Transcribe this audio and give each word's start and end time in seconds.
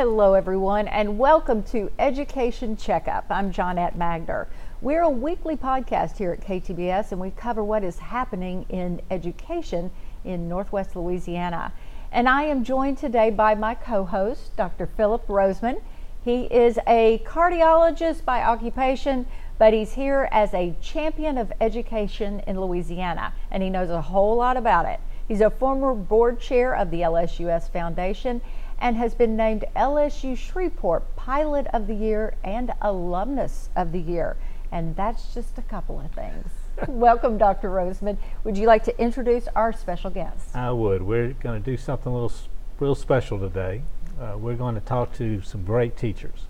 Hello, 0.00 0.34
everyone, 0.34 0.86
and 0.86 1.18
welcome 1.18 1.60
to 1.64 1.90
Education 1.98 2.76
Checkup. 2.76 3.24
I'm 3.30 3.52
Johnette 3.52 3.96
Magner. 3.96 4.46
We're 4.80 5.02
a 5.02 5.10
weekly 5.10 5.56
podcast 5.56 6.18
here 6.18 6.30
at 6.30 6.40
KTBS, 6.40 7.10
and 7.10 7.20
we 7.20 7.32
cover 7.32 7.64
what 7.64 7.82
is 7.82 7.98
happening 7.98 8.64
in 8.68 9.00
education 9.10 9.90
in 10.24 10.48
Northwest 10.48 10.94
Louisiana. 10.94 11.72
And 12.12 12.28
I 12.28 12.44
am 12.44 12.62
joined 12.62 12.98
today 12.98 13.30
by 13.30 13.56
my 13.56 13.74
co 13.74 14.04
host, 14.04 14.56
Dr. 14.56 14.86
Phillip 14.86 15.26
Rozeman. 15.26 15.82
He 16.24 16.44
is 16.44 16.78
a 16.86 17.20
cardiologist 17.26 18.24
by 18.24 18.44
occupation, 18.44 19.26
but 19.58 19.72
he's 19.72 19.94
here 19.94 20.28
as 20.30 20.54
a 20.54 20.76
champion 20.80 21.36
of 21.36 21.52
education 21.60 22.38
in 22.46 22.60
Louisiana, 22.60 23.32
and 23.50 23.64
he 23.64 23.68
knows 23.68 23.90
a 23.90 24.02
whole 24.02 24.36
lot 24.36 24.56
about 24.56 24.86
it. 24.86 25.00
He's 25.26 25.40
a 25.40 25.50
former 25.50 25.92
board 25.92 26.38
chair 26.40 26.74
of 26.74 26.92
the 26.92 27.00
LSUS 27.00 27.68
Foundation 27.68 28.40
and 28.80 28.96
has 28.96 29.14
been 29.14 29.36
named 29.36 29.64
LSU 29.74 30.36
Shreveport 30.36 31.16
Pilot 31.16 31.66
of 31.72 31.86
the 31.86 31.94
Year 31.94 32.34
and 32.44 32.72
Alumnus 32.80 33.70
of 33.74 33.92
the 33.92 34.00
Year. 34.00 34.36
And 34.70 34.94
that's 34.96 35.34
just 35.34 35.58
a 35.58 35.62
couple 35.62 36.00
of 36.00 36.10
things. 36.12 36.50
Welcome, 36.88 37.38
Dr. 37.38 37.70
Rozeman. 37.70 38.18
Would 38.44 38.56
you 38.56 38.66
like 38.66 38.84
to 38.84 39.00
introduce 39.00 39.48
our 39.56 39.72
special 39.72 40.10
guest? 40.10 40.54
I 40.54 40.70
would. 40.70 41.02
We're 41.02 41.32
going 41.32 41.62
to 41.62 41.70
do 41.70 41.76
something 41.76 42.10
a 42.10 42.14
little 42.14 42.32
real 42.78 42.94
special 42.94 43.38
today. 43.38 43.82
Uh, 44.20 44.36
we're 44.38 44.54
going 44.54 44.74
to 44.74 44.80
talk 44.80 45.12
to 45.14 45.42
some 45.42 45.64
great 45.64 45.96
teachers. 45.96 46.46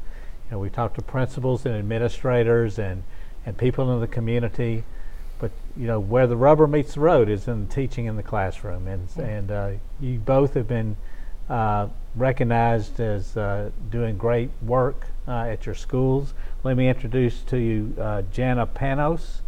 You 0.47 0.53
know, 0.53 0.59
we 0.59 0.71
talked 0.71 0.97
to 0.97 1.03
principals 1.03 1.65
and 1.65 1.75
administrators 1.77 2.79
and, 2.79 3.05
and 3.47 3.57
people 3.57 3.93
in 3.93 4.01
the 4.01 4.07
community. 4.07 4.85
But 5.39 5.53
you 5.77 5.87
know 5.87 6.01
where 6.01 6.27
the 6.27 6.37
rubber 6.37 6.67
meets 6.67 6.95
the 6.95 7.01
road 7.01 7.29
is 7.29 7.47
in 7.47 7.69
the 7.69 7.73
teaching 7.73 8.07
in 8.07 8.17
the 8.17 8.25
classroom, 8.25 8.89
and 8.89 9.09
and 9.17 9.51
uh, 9.53 9.71
you 10.01 10.19
both 10.19 10.55
have 10.55 10.67
been 10.67 10.97
recognized 12.19 13.01
as 13.01 13.37
uh, 13.37 13.71
doing 13.91 14.19
great 14.19 14.51
work 14.63 15.07
uh, 15.27 15.43
at 15.43 15.67
your 15.67 15.75
schools. 15.75 16.35
Let 16.65 16.77
me 16.77 16.89
introduce 16.89 17.41
to 17.43 17.59
you 17.59 17.95
uh, 17.99 18.23
Jana 18.33 18.67
Panos 18.67 19.41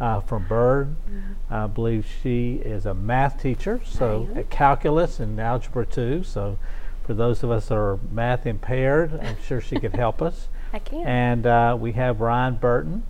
uh, 0.00 0.20
from 0.20 0.46
Byrd. 0.46 0.94
Mm-hmm. 1.10 1.54
I 1.54 1.66
believe 1.66 2.06
she 2.22 2.54
is 2.64 2.86
a 2.86 2.94
math 2.94 3.40
teacher, 3.40 3.80
so 3.84 4.28
at 4.34 4.50
calculus 4.50 5.18
and 5.18 5.40
algebra 5.40 5.86
too. 5.86 6.22
So 6.22 6.58
for 7.04 7.14
those 7.14 7.42
of 7.42 7.50
us 7.50 7.68
that 7.68 7.76
are 7.76 7.98
math 8.10 8.46
impaired, 8.46 9.18
I'm 9.20 9.36
sure 9.42 9.60
she 9.60 9.80
could 9.80 9.94
help 9.94 10.20
us. 10.20 10.48
I 10.72 10.78
can. 10.78 11.06
And 11.06 11.46
uh, 11.46 11.76
we 11.80 11.92
have 11.92 12.20
Ryan 12.20 12.56
Burton, 12.56 13.04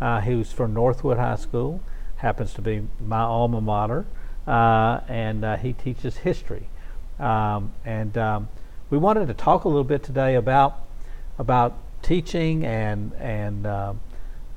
who's 0.00 0.52
from 0.52 0.74
Northwood 0.74 1.16
High 1.16 1.36
School, 1.36 1.80
happens 2.16 2.52
to 2.54 2.62
be 2.62 2.86
my 3.00 3.20
alma 3.20 3.60
mater, 3.60 4.04
and 4.46 5.60
he 5.60 5.72
teaches 5.72 6.18
history. 6.18 6.68
Um, 7.18 7.72
and 7.84 8.16
um, 8.16 8.48
we 8.90 8.98
wanted 8.98 9.28
to 9.28 9.34
talk 9.34 9.64
a 9.64 9.68
little 9.68 9.84
bit 9.84 10.02
today 10.02 10.34
about 10.34 10.84
about 11.38 11.76
teaching 12.02 12.64
and 12.64 13.12
and 13.14 13.66
uh, 13.66 13.94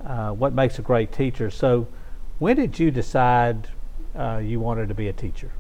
uh, 0.05 0.31
what 0.31 0.53
makes 0.53 0.79
a 0.79 0.81
great 0.81 1.11
teacher. 1.11 1.49
So, 1.49 1.87
when 2.39 2.55
did 2.55 2.79
you 2.79 2.91
decide 2.91 3.67
uh, 4.15 4.41
you 4.43 4.59
wanted 4.59 4.89
to 4.89 4.95
be 4.95 5.07
a 5.07 5.13
teacher? 5.13 5.51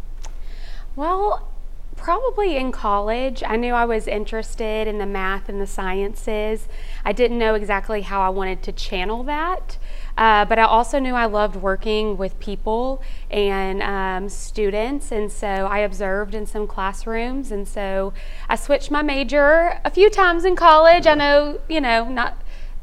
Well, 0.95 1.47
probably 1.95 2.57
in 2.57 2.71
college. 2.71 3.43
I 3.45 3.55
knew 3.55 3.73
I 3.73 3.85
was 3.85 4.07
interested 4.07 4.87
in 4.87 4.97
the 4.97 5.05
math 5.05 5.49
and 5.49 5.59
the 5.61 5.67
sciences. 5.67 6.67
I 7.05 7.11
didn't 7.11 7.37
know 7.37 7.55
exactly 7.55 8.01
how 8.01 8.21
I 8.21 8.29
wanted 8.29 8.63
to 8.63 8.71
channel 8.71 9.23
that. 9.23 9.77
Uh, 10.17 10.45
but 10.45 10.59
I 10.59 10.63
also 10.63 10.99
knew 10.99 11.15
I 11.15 11.25
loved 11.25 11.55
working 11.55 12.17
with 12.17 12.39
people 12.39 13.01
and 13.29 13.81
um, 13.81 14.29
students, 14.29 15.11
and 15.11 15.31
so 15.31 15.47
I 15.47 15.79
observed 15.79 16.35
in 16.35 16.45
some 16.45 16.67
classrooms, 16.67 17.51
and 17.51 17.67
so 17.67 18.13
I 18.49 18.55
switched 18.55 18.91
my 18.91 19.01
major 19.01 19.79
a 19.83 19.89
few 19.89 20.09
times 20.09 20.45
in 20.45 20.55
college. 20.55 21.07
I 21.07 21.15
know, 21.15 21.59
you 21.69 21.81
know, 21.81 22.07
not 22.09 22.37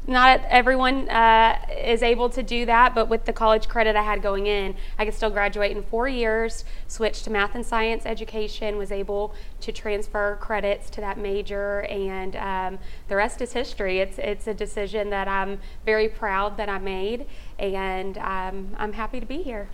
not 0.09 0.41
everyone 0.49 1.07
uh, 1.07 1.57
is 1.69 2.01
able 2.01 2.29
to 2.31 2.41
do 2.41 2.65
that, 2.65 2.95
but 2.95 3.07
with 3.07 3.25
the 3.25 3.33
college 3.33 3.67
credit 3.67 3.95
I 3.95 4.01
had 4.01 4.21
going 4.21 4.47
in, 4.47 4.75
I 4.97 5.05
could 5.05 5.13
still 5.13 5.29
graduate 5.29 5.77
in 5.77 5.83
four 5.83 6.07
years, 6.07 6.65
switch 6.87 7.21
to 7.23 7.29
math 7.29 7.53
and 7.53 7.65
science 7.65 8.05
education, 8.05 8.77
was 8.77 8.91
able 8.91 9.33
to 9.61 9.71
transfer 9.71 10.37
credits 10.41 10.89
to 10.91 11.01
that 11.01 11.17
major, 11.19 11.81
and 11.83 12.35
um, 12.35 12.79
the 13.07 13.15
rest 13.15 13.39
is 13.41 13.53
history. 13.53 13.99
It's, 13.99 14.17
it's 14.17 14.47
a 14.47 14.53
decision 14.53 15.11
that 15.11 15.27
I'm 15.27 15.59
very 15.85 16.09
proud 16.09 16.57
that 16.57 16.69
I 16.69 16.79
made, 16.79 17.27
and 17.59 18.17
um, 18.17 18.75
I'm 18.77 18.93
happy 18.93 19.19
to 19.19 19.25
be 19.25 19.43
here. 19.43 19.69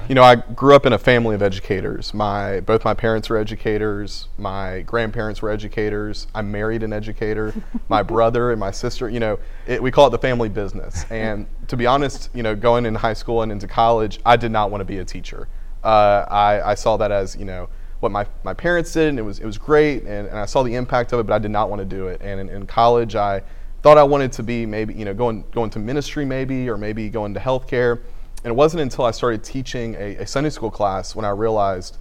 Right. 0.00 0.08
You 0.08 0.14
know, 0.14 0.22
I 0.22 0.36
grew 0.36 0.74
up 0.74 0.86
in 0.86 0.92
a 0.92 0.98
family 0.98 1.34
of 1.34 1.42
educators. 1.42 2.14
My 2.14 2.60
both 2.60 2.84
my 2.84 2.94
parents 2.94 3.28
were 3.28 3.36
educators. 3.36 4.28
My 4.38 4.82
grandparents 4.82 5.42
were 5.42 5.50
educators. 5.50 6.26
I 6.34 6.42
married 6.42 6.82
an 6.82 6.92
educator. 6.92 7.54
my 7.88 8.02
brother 8.02 8.50
and 8.50 8.60
my 8.60 8.70
sister. 8.70 9.08
You 9.08 9.20
know, 9.20 9.38
it, 9.66 9.82
we 9.82 9.90
call 9.90 10.06
it 10.06 10.10
the 10.10 10.18
family 10.18 10.48
business. 10.48 11.04
And 11.10 11.46
to 11.68 11.76
be 11.76 11.86
honest, 11.86 12.30
you 12.34 12.42
know, 12.42 12.54
going 12.54 12.86
in 12.86 12.94
high 12.94 13.14
school 13.14 13.42
and 13.42 13.50
into 13.50 13.66
college, 13.66 14.20
I 14.24 14.36
did 14.36 14.50
not 14.50 14.70
want 14.70 14.80
to 14.80 14.84
be 14.84 14.98
a 14.98 15.04
teacher. 15.04 15.48
Uh, 15.82 16.24
I, 16.28 16.70
I 16.70 16.74
saw 16.74 16.96
that 16.96 17.12
as 17.12 17.36
you 17.36 17.44
know 17.44 17.68
what 18.00 18.12
my, 18.12 18.26
my 18.44 18.54
parents 18.54 18.92
did, 18.92 19.08
and 19.08 19.18
it 19.18 19.22
was 19.22 19.38
it 19.38 19.46
was 19.46 19.58
great, 19.58 20.02
and, 20.02 20.28
and 20.28 20.38
I 20.38 20.46
saw 20.46 20.62
the 20.62 20.74
impact 20.74 21.12
of 21.12 21.20
it, 21.20 21.26
but 21.26 21.34
I 21.34 21.38
did 21.38 21.50
not 21.50 21.70
want 21.70 21.80
to 21.80 21.86
do 21.86 22.08
it. 22.08 22.20
And 22.22 22.40
in, 22.40 22.48
in 22.48 22.66
college, 22.66 23.16
I 23.16 23.42
thought 23.82 23.98
I 23.98 24.02
wanted 24.02 24.32
to 24.32 24.42
be 24.42 24.66
maybe 24.66 24.94
you 24.94 25.04
know 25.04 25.14
going 25.14 25.44
going 25.52 25.70
to 25.70 25.78
ministry 25.78 26.24
maybe, 26.24 26.68
or 26.68 26.76
maybe 26.76 27.08
going 27.08 27.34
to 27.34 27.40
healthcare. 27.40 28.00
And 28.46 28.52
it 28.52 28.56
wasn't 28.56 28.80
until 28.80 29.04
I 29.04 29.10
started 29.10 29.42
teaching 29.42 29.96
a, 29.96 30.18
a 30.18 30.26
Sunday 30.28 30.50
school 30.50 30.70
class 30.70 31.16
when 31.16 31.24
I 31.24 31.30
realized 31.30 31.98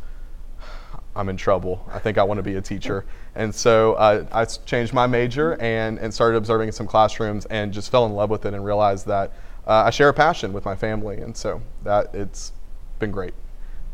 I'm 1.16 1.28
in 1.28 1.38
trouble. 1.38 1.84
I 1.92 1.98
think 1.98 2.20
I 2.20 2.24
want 2.24 2.38
to 2.38 2.44
be 2.44 2.54
a 2.56 2.62
teacher. 2.62 3.04
And 3.38 3.54
so 3.54 3.96
uh, 3.96 4.26
I 4.32 4.46
changed 4.46 4.94
my 4.94 5.08
major 5.08 5.60
and, 5.60 6.00
and 6.00 6.14
started 6.14 6.38
observing 6.38 6.72
some 6.72 6.88
classrooms 6.88 7.46
and 7.48 7.74
just 7.74 7.92
fell 7.92 8.06
in 8.06 8.14
love 8.14 8.30
with 8.30 8.46
it 8.46 8.54
and 8.54 8.64
realized 8.64 9.08
that 9.08 9.34
uh, 9.68 9.84
I 9.88 9.90
share 9.90 10.08
a 10.08 10.14
passion 10.14 10.54
with 10.54 10.64
my 10.64 10.76
family. 10.76 11.18
And 11.18 11.36
so 11.36 11.62
that 11.84 12.16
it's 12.16 12.54
been 13.00 13.12
great. 13.12 13.34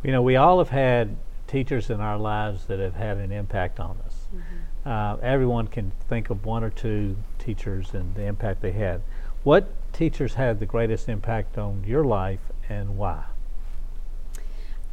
You 0.04 0.12
know, 0.12 0.22
we 0.22 0.36
all 0.36 0.60
have 0.60 0.70
had 0.70 1.16
teachers 1.48 1.90
in 1.90 2.02
our 2.02 2.20
lives 2.20 2.66
that 2.66 2.78
have 2.78 2.94
had 2.94 3.18
an 3.18 3.32
impact 3.32 3.80
on 3.80 3.98
us. 4.06 4.28
Mm-hmm. 4.36 4.90
Uh, 4.90 5.16
everyone 5.28 5.66
can 5.68 5.92
think 6.08 6.30
of 6.30 6.46
one 6.46 6.64
or 6.64 6.70
two 6.70 7.16
teachers 7.40 7.96
and 7.96 8.14
the 8.14 8.26
impact 8.26 8.62
they 8.62 8.74
had. 8.74 9.02
What 9.44 9.74
teachers 9.94 10.36
had 10.36 10.60
the 10.60 10.66
greatest 10.66 11.10
impact 11.10 11.58
on 11.58 11.84
your 11.86 12.04
life 12.04 12.40
and 12.70 12.98
why? 12.98 13.24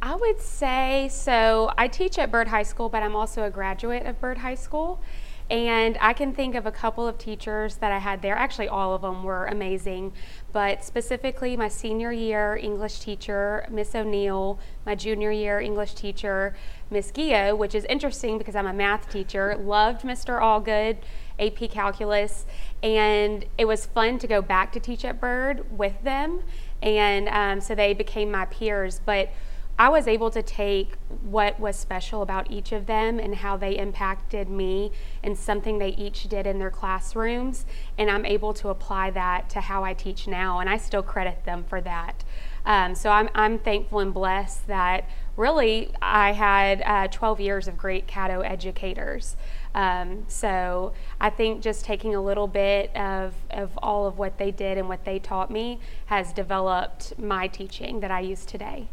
I 0.01 0.15
would 0.15 0.39
say 0.39 1.09
so. 1.11 1.71
I 1.77 1.87
teach 1.89 2.17
at 2.17 2.31
Byrd 2.31 2.47
High 2.47 2.63
School, 2.63 2.87
but 2.87 3.03
I'm 3.03 3.15
also 3.15 3.43
a 3.43 3.49
graduate 3.49 4.05
of 4.05 4.19
Byrd 4.21 4.37
High 4.37 4.55
School. 4.55 5.01
And 5.49 5.97
I 5.99 6.13
can 6.13 6.33
think 6.33 6.53
of 6.53 6.67
a 6.67 6.71
couple 6.71 7.07
of 7.07 7.17
teachers 7.17 7.77
that 7.77 7.91
I 7.91 7.97
had 7.97 8.21
there. 8.21 8.35
Actually, 8.35 8.67
all 8.67 8.93
of 8.93 9.01
them 9.01 9.23
were 9.23 9.47
amazing, 9.47 10.13
but 10.53 10.85
specifically 10.85 11.57
my 11.57 11.67
senior 11.67 12.11
year 12.11 12.55
English 12.55 12.99
teacher, 12.99 13.65
Miss 13.69 13.95
O'Neill, 13.95 14.59
my 14.85 14.93
junior 14.93 15.31
year 15.31 15.59
English 15.59 15.95
teacher, 15.95 16.55
Miss 16.91 17.11
Gio, 17.11 17.55
which 17.55 17.75
is 17.75 17.85
interesting 17.85 18.37
because 18.37 18.55
I'm 18.55 18.65
a 18.65 18.73
math 18.73 19.09
teacher, 19.11 19.55
loved 19.55 20.01
Mr. 20.01 20.41
Allgood 20.41 20.97
AP 21.37 21.69
Calculus, 21.69 22.45
and 22.81 23.45
it 23.57 23.65
was 23.65 23.85
fun 23.85 24.17
to 24.19 24.27
go 24.27 24.41
back 24.41 24.71
to 24.73 24.79
teach 24.79 25.05
at 25.05 25.21
Byrd 25.21 25.77
with 25.77 26.01
them, 26.03 26.41
and 26.81 27.29
um, 27.29 27.61
so 27.61 27.75
they 27.75 27.93
became 27.93 28.31
my 28.31 28.45
peers. 28.45 29.01
But 29.05 29.29
I 29.77 29.87
was 29.87 30.07
able 30.07 30.29
to 30.31 30.43
take 30.43 30.97
what 31.21 31.57
was 31.57 31.77
special 31.77 32.21
about 32.21 32.51
each 32.51 32.73
of 32.73 32.85
them 32.85 33.17
and 33.17 33.35
how 33.35 33.55
they 33.55 33.77
impacted 33.77 34.49
me 34.49 34.91
and 35.23 35.37
something 35.37 35.79
they 35.79 35.91
each 35.91 36.23
did 36.27 36.45
in 36.45 36.59
their 36.59 36.71
classrooms, 36.71 37.65
and 37.97 38.09
I'm 38.09 38.25
able 38.25 38.53
to 38.55 38.69
apply 38.69 39.11
that 39.11 39.49
to 39.51 39.61
how 39.61 39.85
I 39.85 39.93
teach 39.93 40.27
now, 40.27 40.59
and 40.59 40.69
I 40.69 40.77
still 40.77 41.03
credit 41.03 41.45
them 41.45 41.63
for 41.63 41.79
that. 41.81 42.23
Um, 42.65 42.95
so 42.95 43.09
I'm, 43.09 43.29
I'm 43.33 43.59
thankful 43.59 43.99
and 43.99 44.13
blessed 44.13 44.67
that 44.67 45.09
really 45.37 45.91
I 46.01 46.33
had 46.33 46.81
uh, 46.85 47.07
12 47.07 47.39
years 47.39 47.67
of 47.67 47.77
great 47.77 48.07
Caddo 48.07 48.43
educators. 48.43 49.35
Um, 49.73 50.25
so 50.27 50.93
I 51.21 51.29
think 51.29 51.61
just 51.61 51.85
taking 51.85 52.15
a 52.15 52.21
little 52.21 52.47
bit 52.47 52.95
of, 52.95 53.33
of 53.51 53.71
all 53.77 54.05
of 54.05 54.17
what 54.17 54.37
they 54.37 54.51
did 54.51 54.77
and 54.77 54.89
what 54.89 55.05
they 55.05 55.19
taught 55.19 55.49
me 55.49 55.79
has 56.07 56.33
developed 56.33 57.17
my 57.17 57.47
teaching 57.47 57.99
that 58.01 58.11
I 58.11 58.19
use 58.21 58.45
today. 58.45 58.89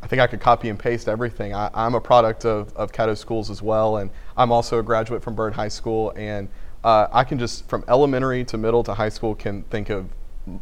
I 0.00 0.06
think 0.06 0.22
I 0.22 0.26
could 0.26 0.40
copy 0.40 0.68
and 0.68 0.78
paste 0.78 1.08
everything. 1.08 1.54
I, 1.54 1.70
am 1.74 1.94
a 1.94 2.00
product 2.00 2.44
of, 2.44 2.74
of 2.76 2.92
Caddo 2.92 3.16
schools 3.18 3.50
as 3.50 3.60
well, 3.60 3.96
and 3.96 4.10
I'm 4.36 4.52
also 4.52 4.78
a 4.78 4.82
graduate 4.82 5.22
from 5.22 5.34
Byrd 5.34 5.54
High 5.54 5.68
School. 5.68 6.12
And 6.14 6.48
uh, 6.84 7.08
I 7.10 7.24
can 7.24 7.38
just, 7.38 7.68
from 7.68 7.84
elementary 7.88 8.44
to 8.44 8.56
middle 8.56 8.84
to 8.84 8.94
high 8.94 9.08
school, 9.08 9.34
can 9.34 9.64
think 9.64 9.90
of 9.90 10.06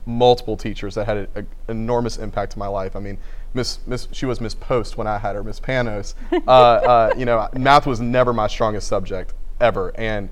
multiple 0.07 0.57
teachers 0.57 0.95
that 0.95 1.07
had 1.07 1.29
an 1.35 1.47
enormous 1.69 2.19
impact 2.19 2.53
to 2.53 2.59
my 2.59 2.67
life. 2.67 2.97
I 2.97 3.01
mean, 3.01 3.19
Miss 3.55 3.79
Miss 3.87 4.09
she 4.13 4.27
was 4.27 4.41
Miss 4.41 4.55
Post 4.55 4.97
when 4.97 5.07
I 5.07 5.19
had 5.19 5.35
her, 5.35 5.43
Miss 5.43 5.61
Panos. 5.61 6.15
Uh, 6.47 6.51
uh, 6.51 7.15
you 7.17 7.25
know, 7.25 7.49
math 7.55 7.87
was 7.87 8.01
never 8.01 8.33
my 8.33 8.47
strongest 8.47 8.87
subject 8.87 9.35
ever, 9.61 9.93
and 9.97 10.29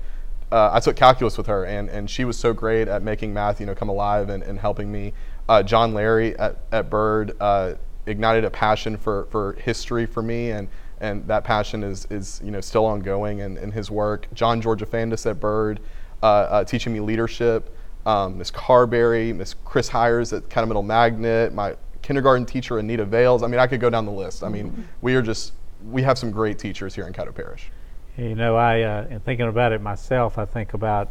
uh, 0.51 0.69
I 0.71 0.79
took 0.79 0.95
calculus 0.95 1.37
with 1.37 1.47
her, 1.47 1.65
and, 1.65 1.89
and 1.89 2.09
she 2.09 2.23
was 2.23 2.37
so 2.37 2.53
great 2.53 2.87
at 2.87 3.01
making 3.01 3.33
math, 3.33 3.59
you 3.59 3.65
know, 3.65 3.75
come 3.75 3.89
alive 3.89 4.29
and, 4.29 4.43
and 4.43 4.59
helping 4.59 4.91
me. 4.91 5.13
Uh, 5.49 5.63
John 5.63 5.93
Larry 5.93 6.37
at, 6.37 6.57
at 6.71 6.89
Byrd 6.89 7.35
uh, 7.39 7.73
ignited 8.05 8.45
a 8.45 8.49
passion 8.49 8.97
for, 8.97 9.25
for 9.31 9.53
history 9.53 10.05
for 10.05 10.21
me, 10.21 10.51
and 10.51 10.67
and 11.01 11.27
that 11.27 11.43
passion 11.43 11.83
is, 11.83 12.07
is 12.09 12.39
you 12.41 12.51
know, 12.51 12.61
still 12.61 12.85
ongoing 12.85 13.39
in, 13.39 13.57
in 13.57 13.69
his 13.69 13.91
work. 13.91 14.27
John 14.33 14.61
Georgia 14.61 14.85
Fandis 14.85 15.29
at 15.29 15.41
Byrd, 15.41 15.81
uh, 16.23 16.25
uh, 16.25 16.63
teaching 16.63 16.93
me 16.93 17.01
leadership. 17.01 17.74
Um, 18.05 18.37
Miss 18.37 18.51
Carberry, 18.51 19.33
Miss 19.33 19.55
Chris 19.65 19.87
Hires 19.87 20.31
at 20.31 20.47
Catamount 20.49 20.85
Magnet, 20.85 21.53
my 21.53 21.75
kindergarten 22.01 22.45
teacher 22.45 22.77
Anita 22.77 23.03
Vales. 23.03 23.41
I 23.41 23.47
mean, 23.47 23.59
I 23.59 23.65
could 23.65 23.79
go 23.79 23.89
down 23.89 24.05
the 24.05 24.11
list. 24.11 24.43
I 24.43 24.49
mean, 24.49 24.69
mm-hmm. 24.69 24.81
we 25.01 25.15
are 25.15 25.21
just 25.21 25.53
we 25.83 26.03
have 26.03 26.17
some 26.17 26.31
great 26.31 26.59
teachers 26.59 26.93
here 26.93 27.07
in 27.07 27.13
Caddo 27.13 27.33
Parish. 27.33 27.69
You 28.17 28.35
know, 28.35 28.55
I 28.55 28.81
uh, 28.81 29.07
in 29.09 29.19
thinking 29.21 29.47
about 29.47 29.71
it 29.71 29.81
myself, 29.81 30.37
I 30.37 30.45
think 30.45 30.73
about 30.73 31.09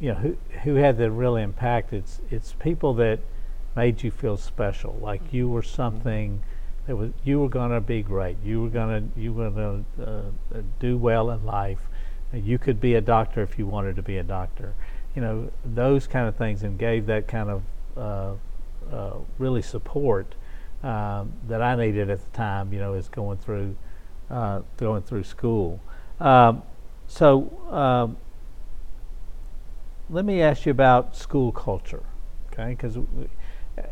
you 0.00 0.10
know 0.10 0.14
who 0.16 0.36
who 0.64 0.74
had 0.74 0.98
the 0.98 1.10
real 1.10 1.36
impact. 1.36 1.92
It's 1.92 2.20
it's 2.30 2.52
people 2.54 2.94
that 2.94 3.20
made 3.76 4.02
you 4.02 4.10
feel 4.10 4.36
special, 4.36 4.98
like 5.00 5.32
you 5.32 5.48
were 5.48 5.62
something 5.62 6.42
that 6.86 6.96
was 6.96 7.12
you 7.24 7.40
were 7.40 7.48
going 7.48 7.70
to 7.70 7.80
be 7.80 8.02
great. 8.02 8.36
You 8.44 8.62
were 8.62 8.68
going 8.68 9.12
to 9.14 9.20
you 9.20 9.32
were 9.32 9.50
going 9.50 9.86
to 9.96 10.06
uh, 10.06 10.62
do 10.80 10.96
well 10.96 11.30
in 11.30 11.44
life. 11.44 11.80
You 12.32 12.58
could 12.58 12.80
be 12.80 12.94
a 12.94 13.00
doctor 13.00 13.42
if 13.42 13.58
you 13.58 13.66
wanted 13.66 13.96
to 13.96 14.02
be 14.02 14.18
a 14.18 14.22
doctor. 14.22 14.74
You 15.16 15.22
know 15.22 15.50
those 15.64 16.06
kind 16.06 16.28
of 16.28 16.36
things, 16.36 16.62
and 16.62 16.78
gave 16.78 17.06
that 17.06 17.26
kind 17.26 17.50
of 17.50 17.62
uh, 17.96 18.94
uh, 18.94 19.14
really 19.38 19.62
support 19.62 20.34
um, 20.84 21.32
that 21.48 21.62
I 21.62 21.74
needed 21.74 22.10
at 22.10 22.20
the 22.20 22.36
time. 22.36 22.72
You 22.72 22.78
know, 22.78 22.92
as 22.92 23.08
going 23.08 23.38
through 23.38 23.76
uh, 24.30 24.60
going 24.76 25.02
through 25.02 25.24
school. 25.24 25.80
Um, 26.20 26.62
so 27.08 27.50
um, 27.70 28.16
let 30.10 30.24
me 30.24 30.42
ask 30.42 30.66
you 30.66 30.70
about 30.70 31.16
school 31.16 31.50
culture, 31.50 32.02
okay? 32.52 32.70
Because 32.70 32.98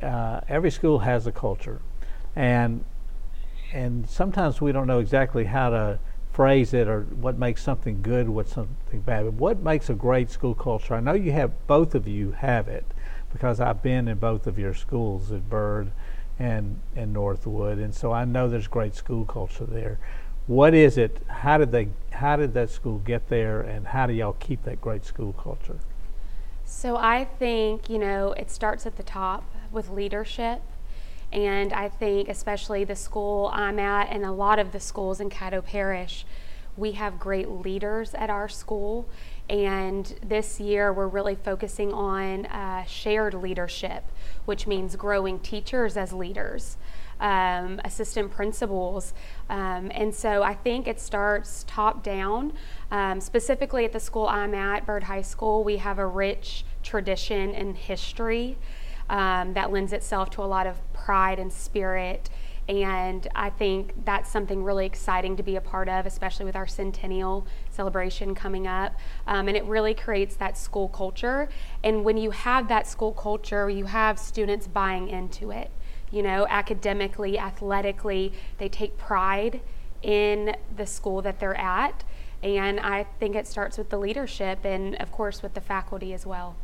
uh, 0.03 0.41
every 0.49 0.71
school 0.71 0.99
has 1.01 1.27
a 1.27 1.33
culture, 1.33 1.81
and 2.37 2.85
and 3.73 4.09
sometimes 4.09 4.61
we 4.61 4.73
don't 4.73 4.87
know 4.87 5.01
exactly 5.01 5.45
how 5.45 5.71
to 5.71 5.99
phrase 6.35 6.75
it 6.75 6.89
or 6.89 7.03
what 7.03 7.39
makes 7.39 7.63
something 7.63 8.03
good, 8.03 8.29
what's 8.29 8.53
something 8.53 9.01
bad. 9.01 9.25
But 9.25 9.35
what 9.35 9.61
makes 9.61 9.89
a 9.89 9.95
great 9.95 10.31
school 10.31 10.55
culture? 10.55 10.95
I 10.95 11.01
know 11.01 11.13
you 11.13 11.31
have 11.31 11.67
both 11.69 11.95
of 11.95 12.09
you 12.09 12.33
have 12.33 12.67
it 12.67 12.85
because 13.33 13.61
I've 13.61 13.83
been 13.83 14.09
in 14.09 14.19
both 14.19 14.49
of 14.49 14.59
your 14.59 14.75
schools 14.75 15.31
at 15.31 15.49
Byrd 15.49 15.93
and 16.37 16.81
and 16.97 17.13
Northwood, 17.13 17.79
and 17.79 17.95
so 17.95 18.13
I 18.13 18.25
know 18.25 18.49
there's 18.49 18.67
great 18.67 18.97
school 18.97 19.25
culture 19.25 19.65
there. 19.65 20.01
What 20.49 20.75
is 20.75 20.99
it? 20.99 21.23
How 21.29 21.57
did 21.57 21.71
they? 21.71 21.89
How 22.11 22.35
did 22.35 22.53
that 22.55 22.69
school 22.69 22.99
get 22.99 23.29
there, 23.29 23.61
and 23.61 23.87
how 23.87 24.07
do 24.07 24.13
y'all 24.13 24.37
keep 24.41 24.65
that 24.65 24.81
great 24.81 25.05
school 25.05 25.33
culture? 25.33 25.79
So 26.65 26.97
I 26.97 27.25
think 27.39 27.89
you 27.89 27.99
know 27.99 28.33
it 28.33 28.51
starts 28.51 28.87
at 28.87 28.97
the 28.97 29.05
top 29.05 29.45
with 29.71 29.89
leadership. 29.89 30.63
And 31.35 31.73
I 31.73 31.89
think, 31.89 32.29
especially 32.29 32.85
the 32.85 32.95
school 32.95 33.51
I'm 33.53 33.81
at, 33.81 34.09
and 34.11 34.25
a 34.25 34.31
lot 34.31 34.61
of 34.61 34.71
the 34.71 34.79
schools 34.79 35.21
in 35.21 35.31
Caddo 35.31 35.65
Parish, 35.65 36.25
we 36.77 36.93
have 36.93 37.19
great 37.19 37.49
leaders 37.49 38.15
at 38.15 38.31
our 38.31 38.49
school. 38.49 39.09
And 39.51 40.15
this 40.25 40.61
year, 40.61 40.93
we're 40.93 41.09
really 41.09 41.35
focusing 41.35 41.93
on 41.93 42.47
uh, 42.47 42.85
shared 42.85 43.35
leadership, 43.35 44.05
which 44.45 44.69
means 44.69 44.95
growing 44.95 45.41
teachers 45.41 45.97
as 45.97 46.13
leaders, 46.13 46.77
um, 47.19 47.81
assistant 47.85 48.31
principals. 48.31 49.13
Um, 49.51 49.91
and 49.93 50.15
so 50.15 50.45
I 50.45 50.55
think 50.55 50.87
it 50.87 51.01
starts 51.01 51.65
top 51.67 52.05
down. 52.05 52.53
Um, 52.93 53.21
specifically 53.21 53.85
at 53.85 53.93
the 53.93 54.01
school 54.01 54.29
I'm 54.29 54.55
at, 54.55 54.87
Byrd 54.87 55.03
High 55.03 55.23
School, 55.23 55.65
we 55.65 55.79
have 55.79 55.99
a 55.99 56.07
rich 56.07 56.65
tradition 56.85 57.55
and 57.55 57.77
history 57.77 58.57
um, 59.11 59.55
that 59.55 59.71
lends 59.73 59.93
itself 59.93 60.31
to 60.31 60.43
a 60.43 60.47
lot 60.47 60.67
of 60.67 60.77
pride 60.93 61.39
and 61.39 61.53
spirit 61.53 62.31
and 62.69 63.29
I 63.35 63.51
think 63.51 63.93
that's 64.05 64.31
something 64.31 64.65
really 64.65 64.87
exciting 64.87 65.37
to 65.37 65.43
be 65.43 65.57
a 65.57 65.61
part 65.61 65.89
of, 65.89 66.07
especially 66.07 66.47
with 66.47 66.57
our 66.57 66.67
centennial 66.67 67.47
celebration 67.71 68.35
coming 68.35 68.67
up. 68.67 68.95
Um, 69.27 69.49
and 69.49 69.57
it 69.57 69.65
really 69.65 69.93
creates 69.93 70.37
that 70.37 70.57
school 70.57 70.89
culture. 70.89 71.49
And 71.83 72.05
when 72.05 72.17
you 72.17 72.31
have 72.31 72.69
that 72.69 72.87
school 72.87 73.13
culture, 73.13 73.69
you 73.69 73.85
have 73.85 74.19
students 74.19 74.67
buying 74.67 75.09
into 75.09 75.51
it. 75.51 75.71
You 76.11 76.23
know, 76.23 76.47
academically, 76.49 77.39
athletically, 77.39 78.33
they 78.57 78.69
take 78.69 78.97
pride 78.97 79.61
in 80.03 80.57
the 80.75 80.87
school 80.87 81.21
that 81.23 81.41
they're 81.41 81.59
at. 81.59 82.03
And 82.43 82.81
I 82.81 83.05
think 83.19 83.37
it 83.37 83.47
starts 83.47 83.77
with 83.77 83.91
the 83.91 83.99
leadership 83.99 84.65
and, 84.65 84.95
of 84.97 85.13
course, 85.13 85.43
with 85.43 85.55
the 85.55 85.61
faculty 85.61 86.15
as 86.15 86.25
well. 86.25 86.57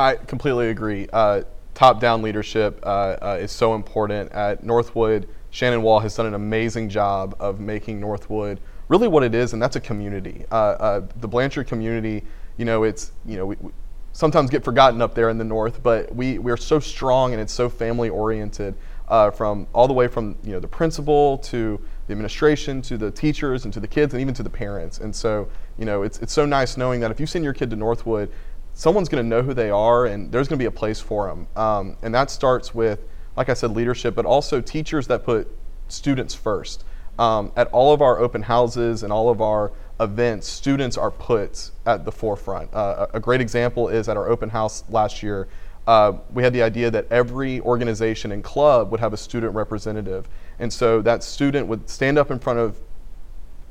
I 0.00 0.16
completely 0.16 0.70
agree. 0.70 1.08
Uh, 1.12 1.42
top-down 1.74 2.22
leadership 2.22 2.80
uh, 2.82 3.16
uh, 3.20 3.38
is 3.40 3.52
so 3.52 3.74
important 3.74 4.32
at 4.32 4.64
Northwood. 4.64 5.28
Shannon 5.50 5.82
Wall 5.82 6.00
has 6.00 6.16
done 6.16 6.26
an 6.26 6.34
amazing 6.34 6.88
job 6.88 7.36
of 7.38 7.60
making 7.60 8.00
Northwood 8.00 8.60
really 8.88 9.08
what 9.08 9.22
it 9.22 9.34
is, 9.34 9.52
and 9.52 9.60
that's 9.60 9.76
a 9.76 9.80
community. 9.80 10.46
Uh, 10.50 10.54
uh, 10.54 11.06
the 11.16 11.28
Blanchard 11.28 11.66
community, 11.66 12.24
you 12.56 12.64
know, 12.64 12.82
it's 12.84 13.12
you 13.26 13.36
know 13.36 13.44
we, 13.44 13.56
we, 13.60 13.72
sometimes 14.12 14.48
get 14.48 14.64
forgotten 14.64 15.02
up 15.02 15.14
there 15.14 15.28
in 15.28 15.36
the 15.36 15.44
north, 15.44 15.82
but 15.82 16.14
we 16.14 16.38
we're 16.38 16.56
so 16.56 16.80
strong 16.80 17.32
and 17.32 17.40
it's 17.40 17.52
so 17.52 17.68
family 17.68 18.08
oriented. 18.08 18.74
Uh, 19.08 19.28
from 19.28 19.66
all 19.72 19.88
the 19.88 19.92
way 19.92 20.06
from 20.06 20.36
you 20.44 20.52
know 20.52 20.60
the 20.60 20.68
principal 20.68 21.36
to 21.38 21.80
the 22.06 22.12
administration 22.12 22.80
to 22.80 22.96
the 22.96 23.10
teachers 23.10 23.64
and 23.64 23.74
to 23.74 23.80
the 23.80 23.88
kids 23.88 24.14
and 24.14 24.20
even 24.20 24.32
to 24.32 24.44
the 24.44 24.50
parents. 24.50 24.98
And 24.98 25.14
so 25.14 25.48
you 25.78 25.84
know 25.84 26.04
it's 26.04 26.20
it's 26.20 26.32
so 26.32 26.46
nice 26.46 26.76
knowing 26.76 27.00
that 27.00 27.10
if 27.10 27.18
you 27.18 27.26
send 27.26 27.42
your 27.44 27.52
kid 27.52 27.70
to 27.70 27.76
Northwood, 27.76 28.30
someone's 28.80 29.10
going 29.10 29.22
to 29.22 29.28
know 29.28 29.42
who 29.42 29.52
they 29.52 29.68
are 29.68 30.06
and 30.06 30.32
there's 30.32 30.48
going 30.48 30.58
to 30.58 30.62
be 30.62 30.66
a 30.66 30.70
place 30.70 30.98
for 30.98 31.28
them. 31.28 31.46
Um, 31.54 31.98
and 32.00 32.14
that 32.14 32.30
starts 32.30 32.74
with, 32.74 33.00
like 33.36 33.50
I 33.50 33.52
said, 33.52 33.72
leadership, 33.72 34.14
but 34.14 34.24
also 34.24 34.62
teachers 34.62 35.06
that 35.08 35.22
put 35.22 35.54
students 35.88 36.34
first. 36.34 36.84
Um, 37.18 37.52
at 37.56 37.66
all 37.72 37.92
of 37.92 38.00
our 38.00 38.18
open 38.18 38.40
houses 38.40 39.02
and 39.02 39.12
all 39.12 39.28
of 39.28 39.42
our 39.42 39.72
events, 40.00 40.48
students 40.48 40.96
are 40.96 41.10
put 41.10 41.72
at 41.84 42.06
the 42.06 42.10
forefront. 42.10 42.72
Uh, 42.72 43.06
a 43.12 43.20
great 43.20 43.42
example 43.42 43.90
is 43.90 44.08
at 44.08 44.16
our 44.16 44.30
open 44.30 44.48
house 44.48 44.82
last 44.88 45.22
year. 45.22 45.46
Uh, 45.86 46.14
we 46.32 46.42
had 46.42 46.54
the 46.54 46.62
idea 46.62 46.90
that 46.90 47.06
every 47.10 47.60
organization 47.60 48.32
and 48.32 48.42
club 48.42 48.90
would 48.90 49.00
have 49.00 49.12
a 49.12 49.18
student 49.18 49.54
representative. 49.54 50.26
And 50.58 50.72
so 50.72 51.02
that 51.02 51.22
student 51.22 51.66
would 51.66 51.90
stand 51.90 52.16
up 52.16 52.30
in 52.30 52.38
front 52.38 52.58
of 52.58 52.80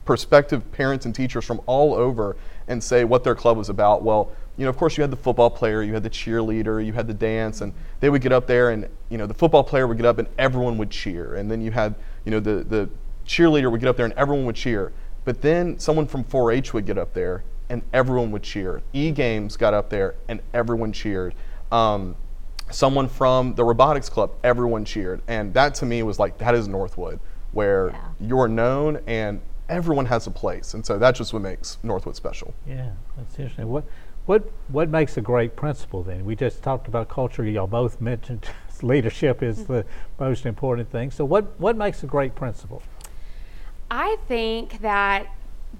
prospective 0.05 0.71
parents 0.71 1.07
and 1.07 1.15
teachers 1.15 1.45
from 1.45 1.61
all 1.65 1.95
over 1.95 2.35
and 2.67 2.83
say 2.83 3.03
what 3.03 3.23
their 3.23 3.35
club 3.35 3.57
was 3.57 3.69
about. 3.69 4.03
Well, 4.03 4.31
you 4.59 4.65
know, 4.65 4.69
of 4.69 4.75
course, 4.75 4.97
you 4.97 5.01
had 5.01 5.09
the 5.09 5.15
football 5.15 5.49
player, 5.49 5.81
you 5.83 5.93
had 5.93 6.03
the 6.03 6.09
cheerleader, 6.09 6.85
you 6.85 6.91
had 6.91 7.07
the 7.07 7.13
dance, 7.13 7.61
and 7.61 7.73
they 8.01 8.09
would 8.09 8.21
get 8.21 8.33
up 8.33 8.45
there, 8.45 8.71
and 8.71 8.89
you 9.07 9.17
know, 9.17 9.25
the 9.25 9.33
football 9.33 9.63
player 9.63 9.87
would 9.87 9.95
get 9.95 10.05
up, 10.05 10.17
and 10.17 10.27
everyone 10.37 10.77
would 10.77 10.89
cheer, 10.89 11.35
and 11.35 11.49
then 11.49 11.61
you 11.61 11.71
had, 11.71 11.95
you 12.25 12.31
know, 12.31 12.41
the 12.41 12.65
the 12.65 12.89
cheerleader 13.25 13.71
would 13.71 13.79
get 13.79 13.87
up 13.87 13.95
there, 13.95 14.05
and 14.05 14.13
everyone 14.15 14.45
would 14.45 14.57
cheer. 14.57 14.91
But 15.23 15.41
then 15.41 15.79
someone 15.79 16.07
from 16.07 16.25
4-H 16.25 16.73
would 16.73 16.85
get 16.85 16.97
up 16.97 17.13
there, 17.13 17.45
and 17.69 17.83
everyone 17.93 18.31
would 18.31 18.43
cheer. 18.43 18.81
E 18.91 19.11
Games 19.11 19.55
got 19.55 19.73
up 19.73 19.89
there, 19.89 20.15
and 20.27 20.41
everyone 20.53 20.91
cheered. 20.91 21.35
Um, 21.71 22.17
someone 22.69 23.07
from 23.07 23.55
the 23.55 23.63
robotics 23.63 24.09
club, 24.09 24.31
everyone 24.43 24.83
cheered, 24.83 25.21
and 25.29 25.53
that 25.53 25.73
to 25.75 25.85
me 25.85 26.03
was 26.03 26.19
like 26.19 26.37
that 26.39 26.53
is 26.53 26.67
Northwood, 26.67 27.21
where 27.53 27.91
yeah. 27.91 28.09
you're 28.19 28.49
known 28.49 28.99
and 29.07 29.39
everyone 29.69 30.05
has 30.07 30.27
a 30.27 30.31
place, 30.31 30.73
and 30.73 30.85
so 30.85 30.97
that's 30.97 31.17
just 31.17 31.31
what 31.31 31.41
makes 31.41 31.77
Northwood 31.83 32.15
special. 32.15 32.53
Yeah, 32.67 32.91
that's 33.15 33.37
interesting. 33.39 33.69
What 33.69 33.85
what 34.25 34.51
what 34.67 34.89
makes 34.89 35.17
a 35.17 35.21
great 35.21 35.55
principal 35.55 36.03
then? 36.03 36.25
We 36.25 36.35
just 36.35 36.61
talked 36.61 36.87
about 36.87 37.09
culture. 37.09 37.43
Y'all 37.43 37.67
both 37.67 37.99
mentioned 37.99 38.45
leadership 38.81 39.43
is 39.43 39.65
the 39.65 39.85
most 40.19 40.45
important 40.45 40.91
thing. 40.91 41.11
So 41.11 41.25
what 41.25 41.59
what 41.59 41.75
makes 41.75 42.03
a 42.03 42.07
great 42.07 42.35
principal? 42.35 42.81
I 43.91 44.17
think 44.27 44.81
that 44.81 45.27